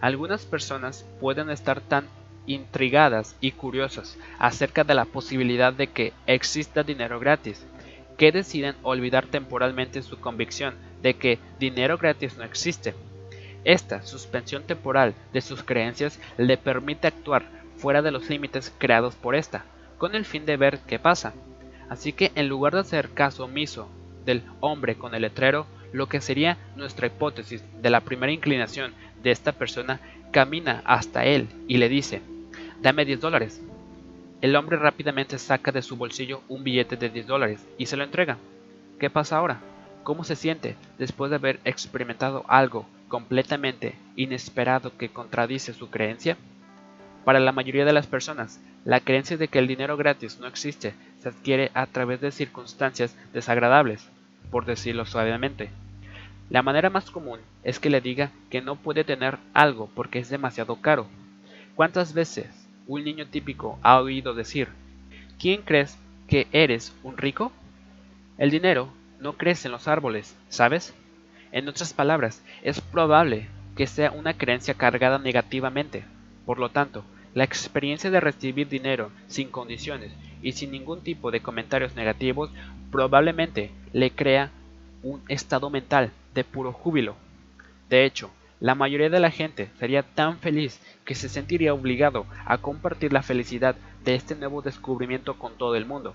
algunas 0.00 0.44
personas 0.44 1.06
pueden 1.20 1.50
estar 1.50 1.80
tan 1.80 2.08
intrigadas 2.46 3.36
y 3.40 3.52
curiosas 3.52 4.18
acerca 4.38 4.84
de 4.84 4.94
la 4.94 5.06
posibilidad 5.06 5.72
de 5.72 5.86
que 5.88 6.12
exista 6.26 6.82
dinero 6.82 7.18
gratis, 7.18 7.64
que 8.18 8.32
deciden 8.32 8.76
olvidar 8.82 9.26
temporalmente 9.26 10.02
su 10.02 10.20
convicción 10.20 10.74
de 11.02 11.14
que 11.14 11.38
dinero 11.58 11.98
gratis 11.98 12.36
no 12.36 12.44
existe. 12.44 12.94
Esta 13.64 14.02
suspensión 14.02 14.64
temporal 14.64 15.14
de 15.32 15.40
sus 15.40 15.62
creencias 15.62 16.20
le 16.36 16.58
permite 16.58 17.06
actuar 17.06 17.46
fuera 17.78 18.02
de 18.02 18.10
los 18.10 18.28
límites 18.28 18.72
creados 18.78 19.14
por 19.14 19.34
esta, 19.34 19.64
con 19.98 20.14
el 20.14 20.24
fin 20.24 20.44
de 20.44 20.56
ver 20.56 20.80
qué 20.86 20.98
pasa. 20.98 21.32
Así 21.94 22.12
que 22.12 22.32
en 22.34 22.48
lugar 22.48 22.72
de 22.72 22.80
hacer 22.80 23.10
caso 23.10 23.44
omiso 23.44 23.86
del 24.24 24.42
hombre 24.58 24.96
con 24.96 25.14
el 25.14 25.22
letrero, 25.22 25.64
lo 25.92 26.08
que 26.08 26.20
sería 26.20 26.58
nuestra 26.74 27.06
hipótesis 27.06 27.62
de 27.80 27.88
la 27.88 28.00
primera 28.00 28.32
inclinación 28.32 28.92
de 29.22 29.30
esta 29.30 29.52
persona 29.52 30.00
camina 30.32 30.82
hasta 30.86 31.24
él 31.24 31.46
y 31.68 31.76
le 31.76 31.88
dice, 31.88 32.20
dame 32.82 33.04
10 33.04 33.20
dólares. 33.20 33.62
El 34.40 34.56
hombre 34.56 34.76
rápidamente 34.76 35.38
saca 35.38 35.70
de 35.70 35.82
su 35.82 35.94
bolsillo 35.94 36.42
un 36.48 36.64
billete 36.64 36.96
de 36.96 37.10
10 37.10 37.28
dólares 37.28 37.64
y 37.78 37.86
se 37.86 37.96
lo 37.96 38.02
entrega. 38.02 38.38
¿Qué 38.98 39.08
pasa 39.08 39.36
ahora? 39.36 39.60
¿Cómo 40.02 40.24
se 40.24 40.34
siente 40.34 40.74
después 40.98 41.30
de 41.30 41.36
haber 41.36 41.60
experimentado 41.64 42.44
algo 42.48 42.86
completamente 43.06 43.94
inesperado 44.16 44.96
que 44.98 45.10
contradice 45.10 45.72
su 45.72 45.90
creencia? 45.90 46.36
Para 47.24 47.38
la 47.38 47.52
mayoría 47.52 47.84
de 47.84 47.92
las 47.92 48.08
personas, 48.08 48.60
la 48.84 49.00
creencia 49.00 49.36
de 49.36 49.48
que 49.48 49.58
el 49.58 49.66
dinero 49.66 49.96
gratis 49.96 50.38
no 50.38 50.46
existe 50.46 50.94
se 51.20 51.28
adquiere 51.28 51.70
a 51.74 51.86
través 51.86 52.20
de 52.20 52.30
circunstancias 52.30 53.16
desagradables, 53.32 54.08
por 54.50 54.66
decirlo 54.66 55.06
suavemente. 55.06 55.70
La 56.50 56.62
manera 56.62 56.90
más 56.90 57.10
común 57.10 57.40
es 57.62 57.80
que 57.80 57.88
le 57.88 58.02
diga 58.02 58.30
que 58.50 58.60
no 58.60 58.76
puede 58.76 59.04
tener 59.04 59.38
algo 59.54 59.88
porque 59.94 60.18
es 60.18 60.28
demasiado 60.28 60.76
caro. 60.76 61.06
¿Cuántas 61.74 62.12
veces 62.12 62.46
un 62.86 63.04
niño 63.04 63.26
típico 63.26 63.78
ha 63.82 63.98
oído 63.98 64.34
decir, 64.34 64.68
¿quién 65.38 65.62
crees 65.62 65.98
que 66.28 66.46
eres 66.52 66.94
un 67.02 67.16
rico? 67.16 67.52
El 68.36 68.50
dinero 68.50 68.92
no 69.18 69.38
crece 69.38 69.68
en 69.68 69.72
los 69.72 69.88
árboles, 69.88 70.36
¿sabes? 70.50 70.92
En 71.52 71.68
otras 71.68 71.94
palabras, 71.94 72.42
es 72.62 72.80
probable 72.80 73.48
que 73.76 73.86
sea 73.86 74.10
una 74.10 74.34
creencia 74.34 74.74
cargada 74.74 75.18
negativamente. 75.18 76.04
Por 76.44 76.58
lo 76.58 76.68
tanto, 76.68 77.04
la 77.34 77.44
experiencia 77.44 78.10
de 78.10 78.20
recibir 78.20 78.68
dinero 78.68 79.10
sin 79.26 79.48
condiciones 79.48 80.12
y 80.42 80.52
sin 80.52 80.70
ningún 80.70 81.02
tipo 81.02 81.30
de 81.30 81.40
comentarios 81.40 81.96
negativos 81.96 82.50
probablemente 82.90 83.70
le 83.92 84.10
crea 84.10 84.50
un 85.02 85.20
estado 85.28 85.68
mental 85.68 86.12
de 86.34 86.44
puro 86.44 86.72
júbilo. 86.72 87.16
De 87.90 88.04
hecho, 88.04 88.30
la 88.60 88.74
mayoría 88.74 89.10
de 89.10 89.20
la 89.20 89.30
gente 89.30 89.68
sería 89.78 90.02
tan 90.02 90.38
feliz 90.38 90.80
que 91.04 91.14
se 91.14 91.28
sentiría 91.28 91.74
obligado 91.74 92.24
a 92.46 92.58
compartir 92.58 93.12
la 93.12 93.22
felicidad 93.22 93.74
de 94.04 94.14
este 94.14 94.34
nuevo 94.36 94.62
descubrimiento 94.62 95.38
con 95.38 95.58
todo 95.58 95.74
el 95.74 95.86
mundo. 95.86 96.14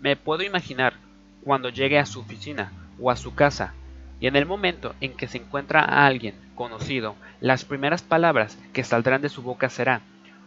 Me 0.00 0.16
puedo 0.16 0.42
imaginar 0.42 0.94
cuando 1.42 1.68
llegue 1.68 1.98
a 1.98 2.06
su 2.06 2.20
oficina 2.20 2.72
o 3.00 3.10
a 3.10 3.16
su 3.16 3.34
casa 3.34 3.74
y 4.20 4.28
en 4.28 4.36
el 4.36 4.46
momento 4.46 4.94
en 5.00 5.14
que 5.14 5.26
se 5.26 5.38
encuentra 5.38 5.80
a 5.80 6.06
alguien 6.06 6.34
conocido, 6.54 7.16
las 7.40 7.64
primeras 7.64 8.02
palabras 8.02 8.58
que 8.72 8.84
saldrán 8.84 9.20
de 9.20 9.28
su 9.28 9.42
boca 9.42 9.68
será 9.68 10.00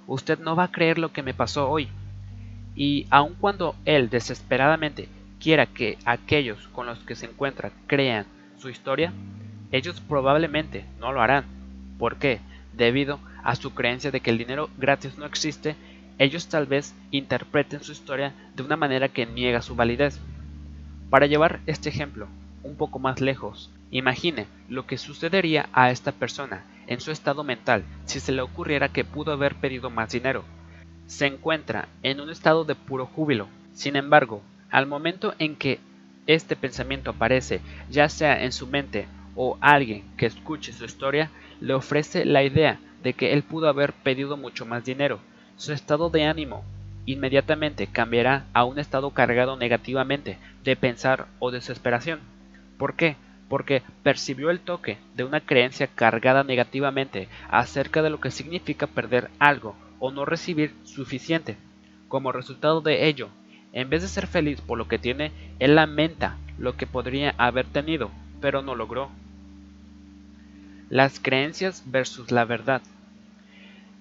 Usted 0.08 0.40
no 0.40 0.56
va 0.56 0.64
a 0.64 0.72
creer 0.72 0.98
lo 0.98 1.12
que 1.12 1.22
me 1.22 1.34
pasó 1.34 1.70
hoy. 1.70 1.90
Y 2.76 3.06
aun 3.10 3.36
cuando 3.36 3.76
él 3.86 4.10
desesperadamente 4.10 5.10
quiera 5.40 5.66
que 5.66 5.98
aquellos 6.06 6.68
con 6.70 6.88
los 6.88 7.00
que 7.00 7.16
se 7.16 7.26
encuentra 7.26 7.72
crean 7.88 8.26
su 8.58 8.70
historia, 8.70 9.12
ellos 9.72 10.00
probablemente 10.00 10.86
no 11.00 11.12
lo 11.12 11.22
harán. 11.22 11.44
¿Por 12.00 12.16
qué? 12.16 12.40
Debido 12.74 13.20
a 13.44 13.56
su 13.56 13.74
creencia 13.74 14.12
de 14.12 14.22
que 14.22 14.30
el 14.30 14.38
dinero 14.38 14.70
gratis 14.78 15.18
no 15.18 15.26
existe, 15.26 15.76
ellos 16.20 16.48
tal 16.48 16.66
vez 16.66 16.96
interpreten 17.12 17.84
su 17.84 17.92
historia 17.92 18.34
de 18.56 18.64
una 18.64 18.78
manera 18.78 19.10
que 19.10 19.26
niega 19.26 19.62
su 19.62 19.76
validez. 19.76 20.20
Para 21.10 21.28
llevar 21.28 21.60
este 21.66 21.90
ejemplo 21.90 22.28
un 22.64 22.76
poco 22.76 23.00
más 23.00 23.20
lejos, 23.20 23.72
imagine 23.92 24.48
lo 24.70 24.88
que 24.88 24.98
sucedería 24.98 25.70
a 25.74 25.92
esta 25.92 26.12
persona 26.12 26.64
en 26.88 27.00
su 27.02 27.12
estado 27.12 27.44
mental 27.44 27.84
si 28.06 28.20
se 28.20 28.32
le 28.32 28.42
ocurriera 28.42 28.90
que 28.90 29.06
pudo 29.06 29.32
haber 29.32 29.56
pedido 29.56 29.90
más 29.90 30.12
dinero. 30.12 30.44
Se 31.06 31.26
encuentra 31.26 31.88
en 32.04 32.20
un 32.20 32.30
estado 32.30 32.66
de 32.66 32.76
puro 32.76 33.06
júbilo. 33.06 33.48
Sin 33.74 33.96
embargo, 33.96 34.42
al 34.70 34.88
momento 34.88 35.36
en 35.40 35.56
que 35.56 35.80
este 36.26 36.56
pensamiento 36.56 37.12
aparece, 37.12 37.62
ya 37.90 38.10
sea 38.10 38.44
en 38.44 38.52
su 38.52 38.68
mente 38.68 39.08
o 39.36 39.58
alguien 39.62 40.04
que 40.18 40.26
escuche 40.26 40.74
su 40.74 40.84
historia, 40.84 41.30
le 41.62 41.74
ofrece 41.74 42.26
la 42.26 42.44
idea 42.44 42.80
de 43.04 43.14
que 43.14 43.34
él 43.34 43.44
pudo 43.44 43.70
haber 43.70 43.94
pedido 43.94 44.36
mucho 44.36 44.66
más 44.66 44.84
dinero. 44.84 45.20
Su 45.56 45.72
estado 45.72 46.10
de 46.10 46.26
ánimo 46.26 46.64
inmediatamente 47.06 47.88
cambiará 47.88 48.46
a 48.54 48.66
un 48.66 48.80
estado 48.80 49.12
cargado 49.12 49.56
negativamente 49.56 50.38
de 50.64 50.76
pensar 50.76 51.28
o 51.40 51.52
desesperación. 51.52 52.20
¿Por 52.78 52.96
qué? 52.96 53.16
Porque 53.50 53.82
percibió 54.04 54.50
el 54.50 54.60
toque 54.60 54.98
de 55.16 55.24
una 55.24 55.40
creencia 55.40 55.88
cargada 55.88 56.44
negativamente 56.44 57.30
acerca 57.50 58.02
de 58.02 58.10
lo 58.10 58.20
que 58.20 58.32
significa 58.32 58.88
perder 58.88 59.30
algo 59.40 59.76
o 60.00 60.12
no 60.12 60.26
recibir 60.26 60.74
suficiente. 60.84 61.58
Como 62.08 62.32
resultado 62.32 62.82
de 62.82 63.08
ello, 63.08 63.30
en 63.74 63.90
vez 63.90 64.02
de 64.02 64.08
ser 64.08 64.28
feliz 64.28 64.62
por 64.62 64.78
lo 64.78 64.88
que 64.88 65.00
tiene, 65.00 65.32
él 65.60 65.76
lamenta 65.76 66.38
lo 66.58 66.76
que 66.76 66.88
podría 66.88 67.36
haber 67.38 67.66
tenido, 67.66 68.12
pero 68.42 68.62
no 68.62 68.76
logró. 68.76 69.10
Las 70.90 71.20
creencias 71.20 71.84
versus 71.86 72.32
la 72.32 72.46
verdad. 72.46 72.82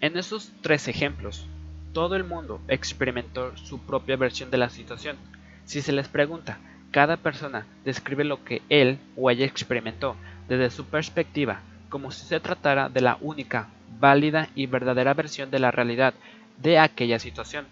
En 0.01 0.17
esos 0.17 0.53
tres 0.63 0.89
ejemplos, 0.89 1.47
todo 1.93 2.15
el 2.15 2.25
mundo 2.25 2.61
experimentó 2.69 3.57
su 3.57 3.81
propia 3.81 4.17
versión 4.17 4.51
de 4.51 4.59
la 4.59 4.69
situación. 4.69 5.17
Si 5.65 5.83
se 5.83 5.93
les 5.93 6.09
pregunta, 6.09 6.59
cada 6.97 7.19
persona 7.19 7.67
describe 7.85 8.25
lo 8.25 8.43
que 8.43 8.63
él 8.71 8.99
o 9.19 9.31
ella 9.31 9.45
experimentó 9.45 10.17
desde 10.49 10.71
su 10.71 10.87
perspectiva, 10.87 11.61
como 11.91 12.11
si 12.11 12.25
se 12.25 12.41
tratara 12.41 12.89
de 12.89 13.03
la 13.03 13.19
única, 13.21 13.69
válida 14.01 14.49
y 14.55 14.65
verdadera 14.65 15.13
versión 15.13 15.51
de 15.51 15.59
la 15.59 15.71
realidad 15.71 16.15
de 16.57 16.79
aquella 16.79 17.19
situación. 17.19 17.67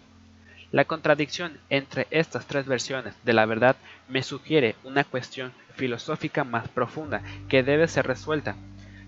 La 0.71 0.85
contradicción 0.85 1.57
entre 1.71 2.05
estas 2.11 2.45
tres 2.45 2.67
versiones 2.67 3.15
de 3.23 3.33
la 3.33 3.47
verdad 3.47 3.77
me 4.09 4.21
sugiere 4.21 4.75
una 4.83 5.03
cuestión 5.03 5.53
filosófica 5.73 6.43
más 6.43 6.67
profunda 6.67 7.23
que 7.49 7.63
debe 7.63 7.87
ser 7.87 8.05
resuelta 8.05 8.55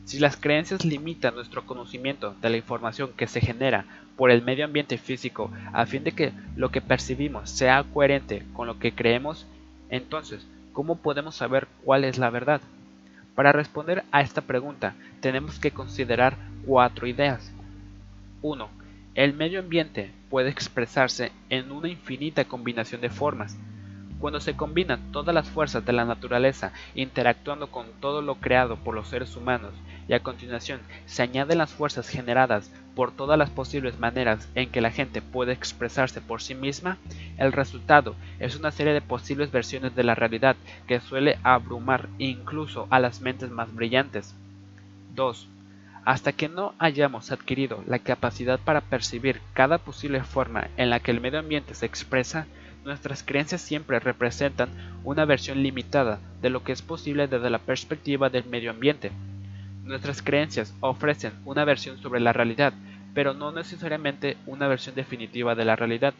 si 0.05 0.17
las 0.17 0.35
creencias 0.35 0.83
limitan 0.83 1.35
nuestro 1.35 1.67
conocimiento 1.67 2.33
de 2.41 2.49
la 2.49 2.57
información 2.57 3.11
que 3.15 3.27
se 3.27 3.41
genera 3.41 3.85
por 4.15 4.31
el 4.31 4.41
medio 4.41 4.65
ambiente 4.65 4.97
físico 4.97 5.51
a 5.73 5.85
fin 5.85 6.03
de 6.03 6.13
que 6.13 6.31
lo 6.55 6.69
que 6.71 6.81
percibimos 6.81 7.51
sea 7.51 7.83
coherente 7.83 8.43
con 8.53 8.67
lo 8.67 8.79
que 8.79 8.93
creemos, 8.93 9.45
entonces, 9.89 10.45
¿cómo 10.73 10.97
podemos 10.97 11.35
saber 11.35 11.67
cuál 11.83 12.03
es 12.03 12.17
la 12.17 12.29
verdad? 12.29 12.61
Para 13.35 13.51
responder 13.51 14.03
a 14.11 14.21
esta 14.21 14.41
pregunta, 14.41 14.95
tenemos 15.21 15.59
que 15.59 15.71
considerar 15.71 16.37
cuatro 16.65 17.07
ideas. 17.07 17.51
1. 18.41 18.69
El 19.15 19.33
medio 19.33 19.59
ambiente 19.59 20.11
puede 20.29 20.49
expresarse 20.49 21.31
en 21.49 21.71
una 21.71 21.87
infinita 21.87 22.45
combinación 22.45 23.01
de 23.01 23.09
formas, 23.09 23.57
cuando 24.19 24.39
se 24.39 24.55
combinan 24.55 25.11
todas 25.11 25.33
las 25.33 25.49
fuerzas 25.49 25.85
de 25.85 25.93
la 25.93 26.05
naturaleza 26.05 26.71
interactuando 26.95 27.67
con 27.67 27.87
todo 27.99 28.21
lo 28.21 28.35
creado 28.35 28.77
por 28.77 28.95
los 28.95 29.07
seres 29.07 29.35
humanos 29.35 29.73
y 30.07 30.13
a 30.13 30.21
continuación 30.21 30.79
se 31.05 31.23
añaden 31.23 31.57
las 31.57 31.73
fuerzas 31.73 32.07
generadas 32.09 32.71
por 32.97 33.11
todas 33.11 33.37
las 33.37 33.51
posibles 33.51 33.99
maneras 33.99 34.49
en 34.55 34.71
que 34.71 34.81
la 34.81 34.89
gente 34.89 35.21
puede 35.21 35.53
expresarse 35.53 36.19
por 36.19 36.41
sí 36.41 36.55
misma, 36.55 36.97
el 37.37 37.51
resultado 37.51 38.15
es 38.39 38.55
una 38.55 38.71
serie 38.71 38.93
de 38.93 39.01
posibles 39.01 39.51
versiones 39.51 39.95
de 39.95 40.03
la 40.03 40.15
realidad 40.15 40.55
que 40.87 40.99
suele 40.99 41.37
abrumar 41.43 42.09
incluso 42.17 42.87
a 42.89 42.99
las 42.99 43.21
mentes 43.21 43.51
más 43.51 43.71
brillantes. 43.71 44.33
2. 45.13 45.47
Hasta 46.05 46.31
que 46.31 46.49
no 46.49 46.73
hayamos 46.79 47.31
adquirido 47.31 47.83
la 47.85 47.99
capacidad 47.99 48.59
para 48.59 48.81
percibir 48.81 49.41
cada 49.53 49.77
posible 49.77 50.23
forma 50.23 50.69
en 50.77 50.89
la 50.89 50.99
que 50.99 51.11
el 51.11 51.21
medio 51.21 51.37
ambiente 51.37 51.75
se 51.75 51.85
expresa, 51.85 52.47
nuestras 52.87 53.21
creencias 53.21 53.61
siempre 53.61 53.99
representan 53.99 54.69
una 55.03 55.25
versión 55.25 55.61
limitada 55.61 56.19
de 56.41 56.49
lo 56.49 56.63
que 56.63 56.71
es 56.71 56.81
posible 56.81 57.27
desde 57.27 57.49
la 57.49 57.59
perspectiva 57.59 58.29
del 58.29 58.45
medio 58.45 58.71
ambiente. 58.71 59.11
Nuestras 59.83 60.21
creencias 60.21 60.73
ofrecen 60.79 61.33
una 61.45 61.65
versión 61.65 62.01
sobre 62.01 62.19
la 62.19 62.33
realidad, 62.33 62.73
pero 63.13 63.33
no 63.33 63.51
necesariamente 63.51 64.37
una 64.45 64.67
versión 64.67 64.95
definitiva 64.95 65.53
de 65.53 65.65
la 65.65 65.75
realidad. 65.75 66.13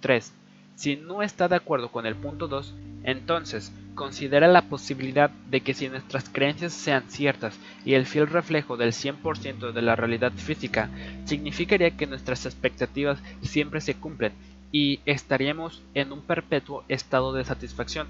3. 0.00 0.32
Si 0.76 0.96
no 0.96 1.22
está 1.22 1.48
de 1.48 1.56
acuerdo 1.56 1.90
con 1.90 2.04
el 2.04 2.14
punto 2.14 2.46
2, 2.46 2.74
entonces 3.04 3.72
considera 3.94 4.48
la 4.48 4.62
posibilidad 4.62 5.30
de 5.30 5.60
que 5.60 5.72
si 5.72 5.88
nuestras 5.88 6.28
creencias 6.28 6.72
sean 6.72 7.04
ciertas 7.08 7.58
y 7.84 7.94
el 7.94 8.06
fiel 8.06 8.26
reflejo 8.26 8.76
del 8.76 8.92
100% 8.92 9.72
de 9.72 9.82
la 9.82 9.96
realidad 9.96 10.32
física, 10.32 10.90
significaría 11.24 11.92
que 11.92 12.06
nuestras 12.06 12.44
expectativas 12.44 13.18
siempre 13.42 13.80
se 13.80 13.94
cumplen 13.94 14.32
y 14.72 15.00
estaríamos 15.06 15.82
en 15.94 16.12
un 16.12 16.20
perpetuo 16.20 16.84
estado 16.88 17.32
de 17.32 17.44
satisfacción. 17.44 18.08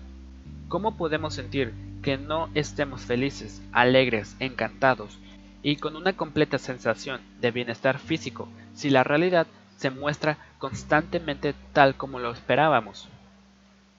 ¿Cómo 0.69 0.97
podemos 0.97 1.35
sentir 1.35 1.73
que 2.03 2.17
no 2.19 2.49
estemos 2.55 3.03
felices, 3.03 3.63
alegres, 3.73 4.37
encantados 4.41 5.19
y 5.63 5.77
con 5.77 5.97
una 5.97 6.15
completa 6.15 6.59
sensación 6.59 7.21
de 7.41 7.51
bienestar 7.51 7.99
físico 7.99 8.49
si 8.75 8.91
la 8.91 9.05
realidad 9.05 9.47
se 9.77 9.91
muestra 9.91 10.39
constantemente 10.59 11.55
tal 11.73 11.95
como 11.95 12.19
lo 12.19 12.33
esperábamos? 12.33 13.09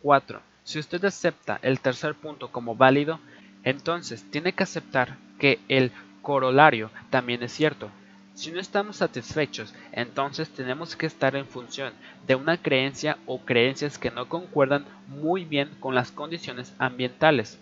4. 0.01 0.41
Si 0.63 0.79
usted 0.79 1.03
acepta 1.05 1.59
el 1.61 1.79
tercer 1.79 2.15
punto 2.15 2.51
como 2.51 2.75
válido, 2.75 3.19
entonces 3.63 4.23
tiene 4.31 4.53
que 4.53 4.63
aceptar 4.63 5.17
que 5.39 5.59
el 5.67 5.91
corolario 6.21 6.89
también 7.09 7.43
es 7.43 7.51
cierto, 7.51 7.89
si 8.35 8.51
no 8.51 8.59
estamos 8.59 8.97
satisfechos, 8.97 9.73
entonces 9.93 10.49
tenemos 10.49 10.97
que 10.97 11.05
estar 11.05 11.37
en 11.37 11.47
función 11.47 11.93
de 12.27 12.35
una 12.35 12.57
creencia 12.57 13.17
o 13.25 13.39
creencias 13.39 13.97
que 13.97 14.11
no 14.11 14.27
concuerdan 14.27 14.85
muy 15.07 15.45
bien 15.45 15.69
con 15.79 15.95
las 15.95 16.11
condiciones 16.11 16.73
ambientales. 16.77 17.57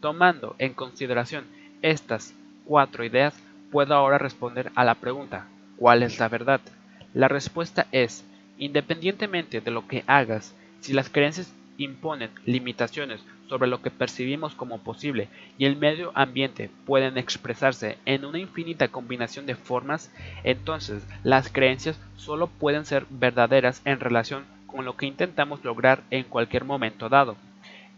Tomando 0.00 0.56
en 0.58 0.72
consideración 0.72 1.44
estas 1.82 2.34
cuatro 2.64 3.04
ideas, 3.04 3.34
puedo 3.70 3.94
ahora 3.94 4.16
responder 4.16 4.72
a 4.74 4.84
la 4.84 4.94
pregunta 4.94 5.46
¿cuál 5.76 6.02
es 6.02 6.18
la 6.18 6.28
verdad? 6.28 6.62
La 7.12 7.28
respuesta 7.28 7.86
es, 7.92 8.24
independientemente 8.56 9.60
de 9.60 9.70
lo 9.70 9.86
que 9.86 10.04
hagas, 10.06 10.54
si 10.80 10.94
las 10.94 11.10
creencias 11.10 11.52
imponen 11.76 12.30
limitaciones 12.46 13.20
sobre 13.52 13.68
lo 13.68 13.82
que 13.82 13.90
percibimos 13.90 14.54
como 14.54 14.78
posible 14.78 15.28
y 15.58 15.66
el 15.66 15.76
medio 15.76 16.10
ambiente 16.14 16.70
pueden 16.86 17.18
expresarse 17.18 17.98
en 18.06 18.24
una 18.24 18.38
infinita 18.38 18.88
combinación 18.88 19.44
de 19.44 19.56
formas, 19.56 20.10
entonces 20.42 21.06
las 21.22 21.52
creencias 21.52 22.00
solo 22.16 22.46
pueden 22.46 22.86
ser 22.86 23.04
verdaderas 23.10 23.82
en 23.84 24.00
relación 24.00 24.46
con 24.66 24.86
lo 24.86 24.96
que 24.96 25.04
intentamos 25.04 25.62
lograr 25.64 26.02
en 26.10 26.24
cualquier 26.24 26.64
momento 26.64 27.10
dado. 27.10 27.36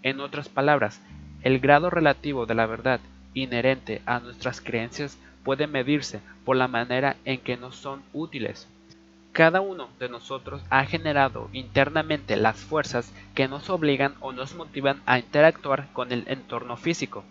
En 0.02 0.18
otras 0.18 0.48
palabras, 0.48 1.00
el 1.42 1.60
grado 1.60 1.88
relativo 1.88 2.46
de 2.46 2.56
la 2.56 2.66
verdad 2.66 2.98
inherente 3.32 4.02
a 4.06 4.18
nuestras 4.18 4.60
creencias 4.60 5.16
puede 5.44 5.68
medirse 5.68 6.18
por 6.44 6.56
la 6.56 6.66
manera 6.66 7.14
en 7.24 7.38
que 7.38 7.56
nos 7.56 7.76
son 7.76 8.02
útiles. 8.12 8.66
Cada 9.34 9.60
uno 9.60 9.88
de 9.98 10.08
nosotros 10.08 10.62
ha 10.70 10.84
generado 10.84 11.50
internamente 11.52 12.36
las 12.36 12.56
fuerzas 12.56 13.12
que 13.34 13.48
nos 13.48 13.68
obligan 13.68 14.14
o 14.20 14.30
nos 14.30 14.54
motivan 14.54 15.02
a 15.06 15.18
interactuar 15.18 15.88
con 15.92 16.12
el 16.12 16.22
entorno 16.28 16.76
físico. 16.76 17.24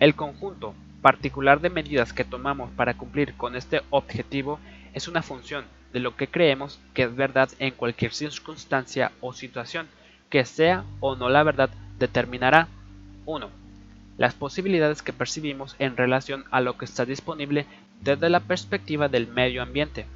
El 0.00 0.14
conjunto 0.14 0.74
particular 1.02 1.60
de 1.60 1.68
medidas 1.68 2.14
que 2.14 2.24
tomamos 2.24 2.70
para 2.70 2.94
cumplir 2.94 3.34
con 3.34 3.54
este 3.54 3.82
objetivo 3.90 4.58
es 4.94 5.06
una 5.06 5.20
función 5.20 5.66
de 5.92 6.00
lo 6.00 6.16
que 6.16 6.28
creemos 6.28 6.80
que 6.94 7.02
es 7.02 7.14
verdad 7.14 7.50
en 7.58 7.74
cualquier 7.74 8.14
circunstancia 8.14 9.12
o 9.20 9.34
situación, 9.34 9.88
que 10.30 10.46
sea 10.46 10.84
o 11.00 11.16
no 11.16 11.28
la 11.28 11.42
verdad 11.42 11.68
determinará 11.98 12.68
1. 13.26 13.50
Las 14.16 14.32
posibilidades 14.32 15.02
que 15.02 15.12
percibimos 15.12 15.76
en 15.78 15.98
relación 15.98 16.46
a 16.50 16.62
lo 16.62 16.78
que 16.78 16.86
está 16.86 17.04
disponible 17.04 17.66
desde 18.00 18.30
la 18.30 18.40
perspectiva 18.40 19.10
del 19.10 19.28
medio 19.28 19.62
ambiente. 19.62 20.06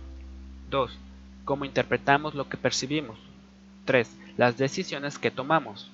2. 0.70 0.98
Cómo 1.44 1.64
interpretamos 1.64 2.35
lo 2.35 2.48
que 2.48 2.57
percibimos. 2.57 3.18
3. 3.85 4.16
Las 4.37 4.59
decisiones 4.59 5.18
que 5.18 5.31
tomamos. 5.31 5.90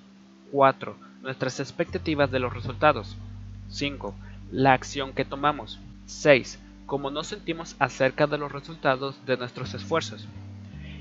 4. 0.52 0.96
Nuestras 1.22 1.60
expectativas 1.60 2.30
de 2.30 2.40
los 2.40 2.52
resultados. 2.52 3.16
5. 3.68 4.14
La 4.50 4.72
acción 4.72 5.12
que 5.12 5.24
tomamos. 5.24 5.78
6. 6.06 6.58
Cómo 6.87 7.10
nos 7.10 7.28
sentimos 7.28 7.76
acerca 7.78 8.26
de 8.26 8.38
los 8.38 8.52
resultados 8.52 9.24
de 9.26 9.37
nuestros 9.37 9.74
esfuerzos. 9.74 10.26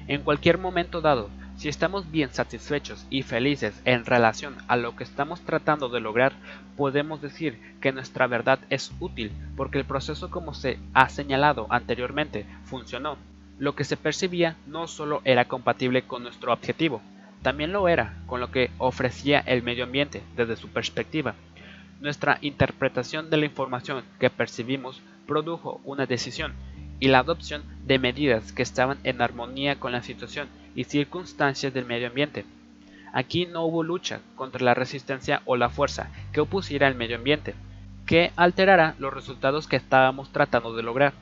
En 0.08 0.22
cualquier 0.22 0.58
momento 0.58 1.02
dado, 1.02 1.30
si 1.56 1.70
estamos 1.70 2.10
bien 2.12 2.34
satisfechos 2.34 3.06
y 3.10 3.22
felices 3.22 3.80
en 3.86 4.06
relación 4.06 4.56
a 4.68 4.76
lo 4.76 4.96
que 4.96 5.04
estamos 5.04 5.42
tratando 5.42 5.90
de 5.90 6.00
lograr, 6.00 6.34
podemos 6.76 7.22
decir 7.22 7.60
que 7.80 7.92
nuestra 7.92 8.28
verdad 8.28 8.60
es 8.70 8.92
útil 9.00 9.32
porque 9.56 9.78
el 9.78 9.86
proceso 9.86 10.30
como 10.30 10.54
se 10.54 10.80
ha 10.94 11.10
señalado 11.10 11.68
anteriormente 11.70 12.46
funcionó 12.66 13.18
lo 13.64 13.76
que 13.76 13.86
se 13.86 13.96
percibía 13.96 14.58
no 14.68 14.90
solo 14.90 15.22
era 15.24 15.46
compatible 15.46 16.02
con 16.02 16.22
nuestro 16.22 16.52
objetivo, 16.52 17.02
también 17.44 17.72
lo 17.72 17.88
era 17.88 18.22
con 18.26 18.42
lo 18.42 18.52
que 18.52 18.72
ofrecía 18.78 19.40
el 19.40 19.64
medio 19.64 19.86
ambiente 19.86 20.22
desde 20.36 20.58
su 20.58 20.68
perspectiva. 20.68 21.36
nuestra 22.02 22.40
interpretación 22.42 23.30
de 23.30 23.38
la 23.38 23.46
información 23.46 24.04
que 24.20 24.30
percibimos 24.30 25.02
produjo 25.26 25.80
una 25.86 26.06
decisión 26.06 26.52
y 27.00 27.08
la 27.08 27.20
adopción 27.20 27.64
de 27.86 28.00
medidas 28.00 28.52
que 28.52 28.64
estaban 28.64 28.98
en 29.06 29.22
armonía 29.22 29.80
con 29.80 29.94
la 29.94 30.02
situación 30.02 30.50
y 30.76 30.84
circunstancias 30.84 31.74
del 31.74 31.86
medio 31.86 32.08
ambiente. 32.08 32.44
Aquí 33.14 33.46
no 33.46 33.64
hubo 33.64 33.82
lucha 33.82 34.20
contra 34.36 34.66
la 34.66 34.74
resistencia 34.74 35.42
o 35.46 35.56
la 35.56 35.70
fuerza 35.70 36.10
que 36.34 36.42
opusiera 36.42 36.88
al 36.88 36.96
medio 36.96 37.16
ambiente, 37.16 37.56
que 38.06 38.34
alterara 38.36 38.96
los 39.00 39.14
resultados 39.14 39.70
que 39.70 39.78
estábamos 39.78 40.34
tratando 40.34 40.76
de 40.76 40.84
lograr. 40.84 41.14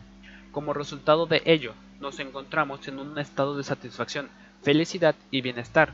Como 0.52 0.74
resultado 0.74 1.28
de 1.28 1.44
ello, 1.46 1.76
nos 2.02 2.20
encontramos 2.20 2.88
en 2.88 3.00
un 3.00 3.18
estado 3.20 3.56
de 3.56 3.64
satisfacción, 3.64 4.28
felicidad 4.64 5.16
y 5.30 5.42
bienestar. 5.42 5.94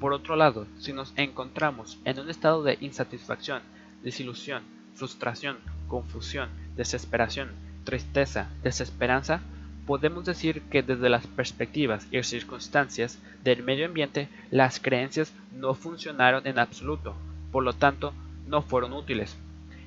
Por 0.00 0.12
otro 0.12 0.36
lado, 0.36 0.66
si 0.78 0.92
nos 0.92 1.12
encontramos 1.16 1.98
en 2.04 2.20
un 2.20 2.30
estado 2.30 2.62
de 2.62 2.78
insatisfacción, 2.80 3.60
desilusión, 4.02 4.62
frustración, 4.94 5.58
confusión, 5.88 6.48
desesperación, 6.76 7.50
tristeza, 7.82 8.48
desesperanza, 8.62 9.40
podemos 9.86 10.24
decir 10.24 10.62
que 10.70 10.82
desde 10.82 11.08
las 11.08 11.26
perspectivas 11.26 12.06
y 12.10 12.22
circunstancias 12.22 13.18
del 13.42 13.62
medio 13.62 13.86
ambiente 13.86 14.28
las 14.50 14.80
creencias 14.80 15.32
no 15.52 15.74
funcionaron 15.74 16.46
en 16.46 16.58
absoluto, 16.58 17.14
por 17.50 17.64
lo 17.64 17.72
tanto 17.72 18.14
no 18.46 18.62
fueron 18.62 18.92
útiles. 18.92 19.36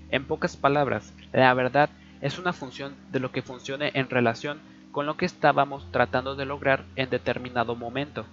En 0.09 0.25
pocas 0.25 0.57
palabras, 0.57 1.13
la 1.31 1.53
verdad 1.53 1.89
es 2.21 2.37
una 2.37 2.53
función 2.53 2.95
de 3.11 3.19
lo 3.19 3.31
que 3.31 3.41
funcione 3.41 3.91
en 3.93 4.09
relación 4.09 4.59
con 4.97 5.05
lo 5.05 5.15
que 5.15 5.27
estábamos 5.27 5.85
tratando 5.91 6.33
de 6.33 6.45
lograr 6.45 6.83
en 6.95 7.11
determinado 7.11 7.75
momento. 7.75 8.25